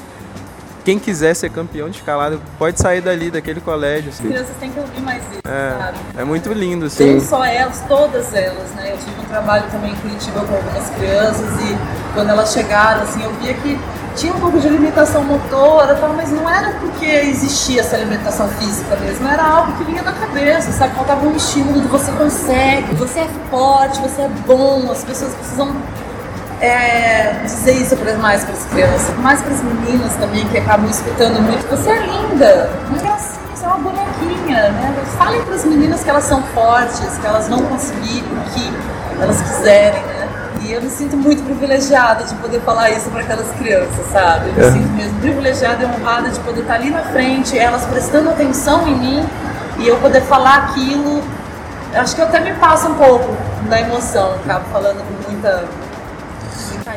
quem 0.84 1.00
quiser 1.00 1.34
ser 1.34 1.50
campeão 1.50 1.90
de 1.90 1.98
escalada 1.98 2.40
pode 2.58 2.80
sair 2.80 3.02
dali, 3.02 3.32
daquele 3.32 3.62
colégio. 3.62 4.10
Assim. 4.10 4.24
As 4.24 4.30
crianças 4.30 4.56
têm 4.60 4.72
que 4.72 4.80
ouvir 4.80 5.02
mais 5.02 5.24
isso, 5.24 5.42
é, 5.46 5.78
sabe? 5.78 5.98
É 6.18 6.24
muito 6.24 6.52
lindo, 6.52 6.86
assim. 6.86 7.16
Não 7.16 7.22
só 7.22 7.44
elas, 7.44 7.84
todas 7.88 8.34
elas, 8.34 8.70
né? 8.72 8.92
Eu 8.92 8.98
tive 8.98 9.22
um 9.22 9.26
trabalho 9.26 9.66
também 9.72 9.92
em 9.92 9.96
Curitiba 9.96 10.42
com 10.42 10.56
algumas 10.56 10.90
crianças 10.92 11.50
e 11.62 11.78
quando 12.14 12.30
elas 12.30 12.52
chegaram, 12.52 13.04
assim, 13.04 13.24
eu 13.24 13.32
via 13.36 13.54
que 13.54 13.80
tinha 14.16 14.34
um 14.34 14.40
pouco 14.40 14.60
de 14.60 14.70
limitação 14.70 15.24
motora, 15.24 15.96
tal, 15.96 16.14
mas 16.14 16.32
não 16.32 16.48
era 16.48 16.74
porque 16.74 17.06
existia 17.06 17.82
essa 17.82 17.98
limitação 17.98 18.48
física 18.50 18.96
mesmo, 18.98 19.28
era 19.28 19.44
algo 19.44 19.74
que 19.74 19.84
vinha 19.86 20.04
da 20.04 20.12
cabeça, 20.12 20.72
sabe? 20.72 20.94
Faltava 20.96 21.26
um 21.26 21.36
estímulo 21.36 21.82
de 21.82 21.88
você 21.88 22.12
consegue, 22.12 22.94
você 22.96 23.22
é 23.22 23.28
forte, 23.50 24.00
você 24.02 24.22
é 24.22 24.30
bom, 24.46 24.92
as 24.92 25.04
pessoas 25.04 25.34
precisam 25.34 25.76
é, 26.64 27.42
dizer 27.44 27.74
isso 27.74 27.96
pra, 27.98 28.14
mais 28.14 28.44
para 28.44 28.54
as 28.54 28.66
crianças, 28.66 29.16
mais 29.18 29.42
para 29.42 29.54
as 29.54 29.62
meninas 29.62 30.14
também 30.16 30.48
que 30.48 30.58
acabam 30.58 30.90
escutando 30.90 31.42
muito. 31.42 31.68
Você 31.70 31.90
é 31.90 32.00
linda, 32.00 32.70
uma 32.90 32.98
gracinha, 33.00 33.40
você 33.54 33.66
é 33.66 33.68
uma 33.68 33.78
bonequinha, 33.80 34.70
né? 34.72 34.96
Falem 35.18 35.42
para 35.42 35.56
as 35.56 35.66
meninas 35.66 36.04
que 36.04 36.10
elas 36.10 36.24
são 36.24 36.42
fortes, 36.54 37.18
que 37.20 37.28
elas 37.28 37.50
vão 37.50 37.62
conseguir 37.64 38.24
o 38.24 38.52
que 38.54 38.74
elas 39.22 39.42
quiserem, 39.42 40.02
né? 40.04 40.30
E 40.62 40.72
eu 40.72 40.82
me 40.82 40.90
sinto 40.90 41.18
muito 41.18 41.44
privilegiada 41.44 42.24
de 42.24 42.34
poder 42.36 42.62
falar 42.62 42.90
isso 42.92 43.10
para 43.10 43.20
aquelas 43.20 43.52
crianças, 43.58 44.06
sabe? 44.14 44.48
Eu 44.48 44.54
me 44.56 44.62
É. 44.66 44.72
sinto 44.72 44.90
mesmo 44.94 45.20
privilegiada 45.20 45.84
e 45.84 45.86
honrada 45.86 46.30
de 46.30 46.40
poder 46.40 46.62
estar 46.62 46.76
ali 46.76 46.90
na 46.90 47.02
frente, 47.02 47.60
elas 47.60 47.84
prestando 47.86 48.30
atenção 48.30 48.88
em 48.88 48.96
mim 48.96 49.30
e 49.80 49.88
eu 49.88 49.98
poder 49.98 50.22
falar 50.22 50.70
aquilo. 50.70 51.22
Acho 51.94 52.16
que 52.16 52.22
eu 52.22 52.26
até 52.26 52.40
me 52.40 52.54
passa 52.54 52.88
um 52.88 52.94
pouco 52.96 53.36
da 53.70 53.82
emoção, 53.82 54.36
acabo 54.46 54.64
falando 54.72 55.04
com 55.06 55.30
muita. 55.30 55.66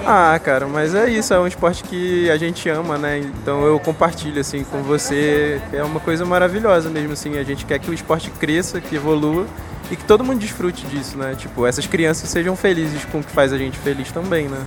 Ah, 0.06 0.38
cara, 0.42 0.66
mas 0.66 0.94
é 0.94 1.08
isso, 1.08 1.32
é 1.32 1.38
um 1.38 1.46
esporte 1.46 1.82
que 1.84 2.30
a 2.30 2.36
gente 2.36 2.68
ama, 2.68 2.96
né? 2.98 3.18
Então 3.18 3.64
eu 3.64 3.78
compartilho 3.78 4.40
assim 4.40 4.64
com 4.64 4.82
você, 4.82 5.60
é 5.72 5.82
uma 5.82 6.00
coisa 6.00 6.24
maravilhosa 6.24 6.88
mesmo 6.90 7.12
assim, 7.12 7.38
a 7.38 7.42
gente 7.42 7.64
quer 7.64 7.78
que 7.78 7.90
o 7.90 7.94
esporte 7.94 8.30
cresça, 8.30 8.80
que 8.80 8.96
evolua 8.96 9.46
e 9.90 9.96
que 9.96 10.04
todo 10.04 10.24
mundo 10.24 10.38
desfrute 10.38 10.86
disso, 10.86 11.16
né? 11.16 11.34
Tipo, 11.36 11.66
essas 11.66 11.86
crianças 11.86 12.28
sejam 12.28 12.56
felizes 12.56 13.04
com 13.06 13.18
o 13.18 13.22
que 13.22 13.30
faz 13.30 13.52
a 13.52 13.58
gente 13.58 13.78
feliz 13.78 14.10
também, 14.10 14.48
né? 14.48 14.58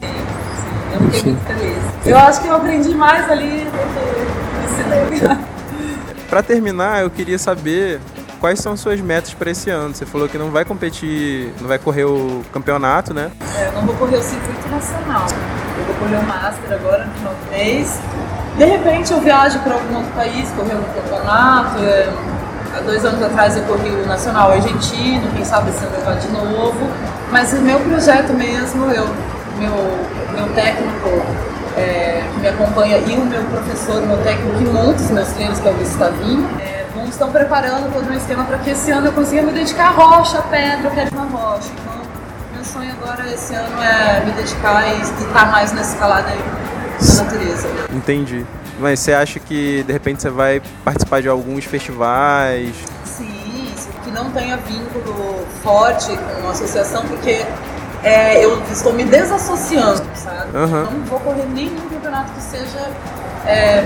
Eu 0.93 1.11
fiquei 1.11 1.31
muito 1.33 1.45
feliz. 1.45 1.77
Eu 2.05 2.17
acho 2.17 2.41
que 2.41 2.47
eu 2.47 2.55
aprendi 2.55 2.95
mais 2.95 3.29
ali 3.29 3.65
do 3.65 3.71
que 3.71 5.19
ensinei. 5.19 5.37
Pra 6.29 6.43
terminar, 6.43 7.01
eu 7.01 7.09
queria 7.09 7.37
saber 7.39 7.99
quais 8.39 8.59
são 8.59 8.75
suas 8.77 8.99
metas 9.01 9.33
para 9.33 9.51
esse 9.51 9.69
ano. 9.69 9.93
Você 9.93 10.05
falou 10.05 10.27
que 10.27 10.37
não 10.37 10.49
vai 10.49 10.65
competir, 10.65 11.53
não 11.59 11.67
vai 11.67 11.77
correr 11.77 12.05
o 12.05 12.41
campeonato, 12.51 13.13
né? 13.13 13.31
É, 13.57 13.67
eu 13.67 13.71
não 13.73 13.81
vou 13.83 13.95
correr 13.95 14.17
o 14.17 14.23
circuito 14.23 14.67
nacional. 14.69 15.25
Eu 15.77 15.85
vou 15.85 15.95
correr 15.95 16.17
o 16.17 16.23
Master 16.27 16.73
agora 16.73 17.05
no 17.05 17.13
final 17.13 17.33
do 17.33 17.51
mês. 17.51 17.99
De 18.57 18.65
repente 18.65 19.11
eu 19.13 19.21
viajo 19.21 19.59
para 19.59 19.73
algum 19.73 19.95
outro 19.97 20.11
país, 20.13 20.49
correr 20.51 20.75
um 20.75 20.83
campeonato. 21.01 21.79
É, 21.83 22.09
há 22.75 22.79
dois 22.81 23.05
anos 23.05 23.21
atrás 23.21 23.55
eu 23.57 23.63
corri 23.63 23.89
o 23.89 24.05
Nacional 24.07 24.51
Argentino, 24.51 25.29
quem 25.35 25.45
sabe 25.45 25.71
ano 25.71 25.95
eu 25.95 26.03
vá 26.05 26.13
de 26.13 26.27
novo. 26.29 26.89
Mas 27.31 27.53
o 27.53 27.57
meu 27.61 27.79
projeto 27.81 28.33
mesmo, 28.33 28.85
eu, 28.91 29.07
meu, 29.57 29.73
meu 30.33 30.47
técnico 30.55 31.09
é, 31.77 32.23
que 32.33 32.39
me 32.39 32.47
acompanha 32.47 32.97
e 32.97 33.13
o 33.15 33.25
meu 33.25 33.43
professor, 33.43 34.01
meu 34.01 34.17
técnico 34.17 34.57
que 34.57 34.65
monta 34.65 35.01
os 35.01 35.09
meus 35.11 35.27
treinos, 35.29 35.59
que 35.59 35.67
é 35.67 35.71
o 35.71 35.75
vão- 35.75 36.47
estão 37.09 37.31
preparando 37.31 37.91
todo 37.91 38.09
um 38.09 38.13
esquema 38.13 38.43
para 38.45 38.57
que 38.59 38.71
esse 38.71 38.91
ano 38.91 39.07
eu 39.07 39.13
consiga 39.13 39.41
me 39.41 39.51
dedicar 39.51 39.87
à 39.87 39.91
rocha, 39.91 40.39
à 40.39 40.41
pedra, 40.43 40.89
eu 40.89 40.91
quero 40.91 41.15
uma 41.15 41.25
rocha. 41.25 41.69
Então, 41.81 42.01
meu 42.53 42.63
sonho 42.63 42.91
agora 42.91 43.27
esse 43.31 43.53
ano 43.53 43.81
é 43.81 44.25
me 44.25 44.31
dedicar 44.31 44.87
e 44.87 45.01
estar 45.01 45.51
mais 45.51 45.71
nessa 45.71 45.93
escalada 45.93 46.29
aí 46.29 46.43
da 47.07 47.23
natureza. 47.23 47.67
Entendi. 47.93 48.45
Mas 48.79 48.99
você 48.99 49.13
acha 49.13 49.39
que 49.39 49.83
de 49.83 49.91
repente 49.91 50.21
você 50.21 50.29
vai 50.29 50.61
participar 50.85 51.21
de 51.21 51.27
alguns 51.27 51.65
festivais? 51.65 52.73
Sim, 53.03 53.73
que 54.03 54.11
não 54.11 54.31
tenha 54.31 54.55
vínculo 54.57 55.45
forte 55.61 56.17
com 56.17 56.47
a 56.47 56.51
associação, 56.51 57.03
porque 57.07 57.45
é, 58.03 58.43
eu 58.43 58.61
estou 58.71 58.93
me 58.93 59.03
desassociando, 59.03 60.01
sabe? 60.15 60.55
Aham. 60.55 60.87
Não 60.91 61.03
vou 61.05 61.19
correr 61.19 61.45
nenhum 61.53 61.89
campeonato 61.89 62.31
que 62.31 62.41
seja 62.41 62.89
é, 63.45 63.85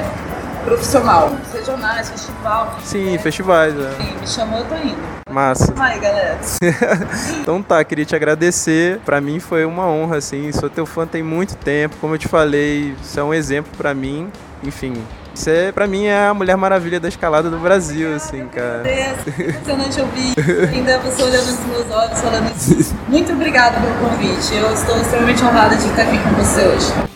profissional, 0.64 1.36
regionais, 1.54 2.10
festival. 2.10 2.78
Sim, 2.84 3.12
né? 3.12 3.18
festivais, 3.18 3.74
é. 3.76 3.92
Sim, 3.92 4.20
me 4.20 4.28
chamou, 4.28 4.60
eu 4.60 4.66
tô 4.66 4.76
indo. 4.76 5.14
Massa. 5.30 5.74
Vai, 5.74 6.00
galera. 6.00 6.40
Então 7.42 7.62
tá, 7.62 7.84
queria 7.84 8.06
te 8.06 8.16
agradecer. 8.16 9.00
Pra 9.06 9.20
mim 9.20 9.40
foi 9.40 9.66
uma 9.66 9.88
honra, 9.88 10.18
assim. 10.18 10.52
Sou 10.52 10.70
teu 10.70 10.86
fã 10.86 11.06
tem 11.06 11.22
muito 11.22 11.56
tempo. 11.58 11.96
Como 12.00 12.14
eu 12.14 12.18
te 12.18 12.28
falei, 12.28 12.96
isso 13.02 13.20
é 13.20 13.24
um 13.24 13.34
exemplo 13.34 13.72
pra 13.78 13.94
mim. 13.94 14.32
Enfim, 14.64 14.94
você 15.34 15.72
pra 15.74 15.88
mim 15.88 16.06
é 16.06 16.28
a 16.28 16.34
Mulher 16.34 16.56
Maravilha 16.56 17.00
da 17.00 17.08
escalada 17.10 17.50
do 17.50 17.58
Brasil, 17.58 18.16
assim, 18.16 18.48
cara. 18.48 18.84
Deus, 18.84 19.28
Impressionante 19.50 20.02
ouvir 20.02 20.34
isso. 20.38 20.76
Ainda 20.76 21.00
você 21.00 21.24
olhando 21.24 21.48
nos 21.48 21.66
meus 21.66 21.92
olhos 21.92 22.20
falando 22.22 22.52
isso. 22.56 22.96
Muito 23.08 23.34
obrigada 23.34 23.78
pelo 23.80 24.10
convite. 24.10 24.56
Eu 24.56 24.72
estou 24.72 24.98
extremamente 25.02 25.44
honrada 25.44 25.76
de 25.76 25.88
estar 25.88 26.04
aqui 26.04 26.18
com 26.18 26.30
você 26.36 26.62
hoje. 26.62 27.13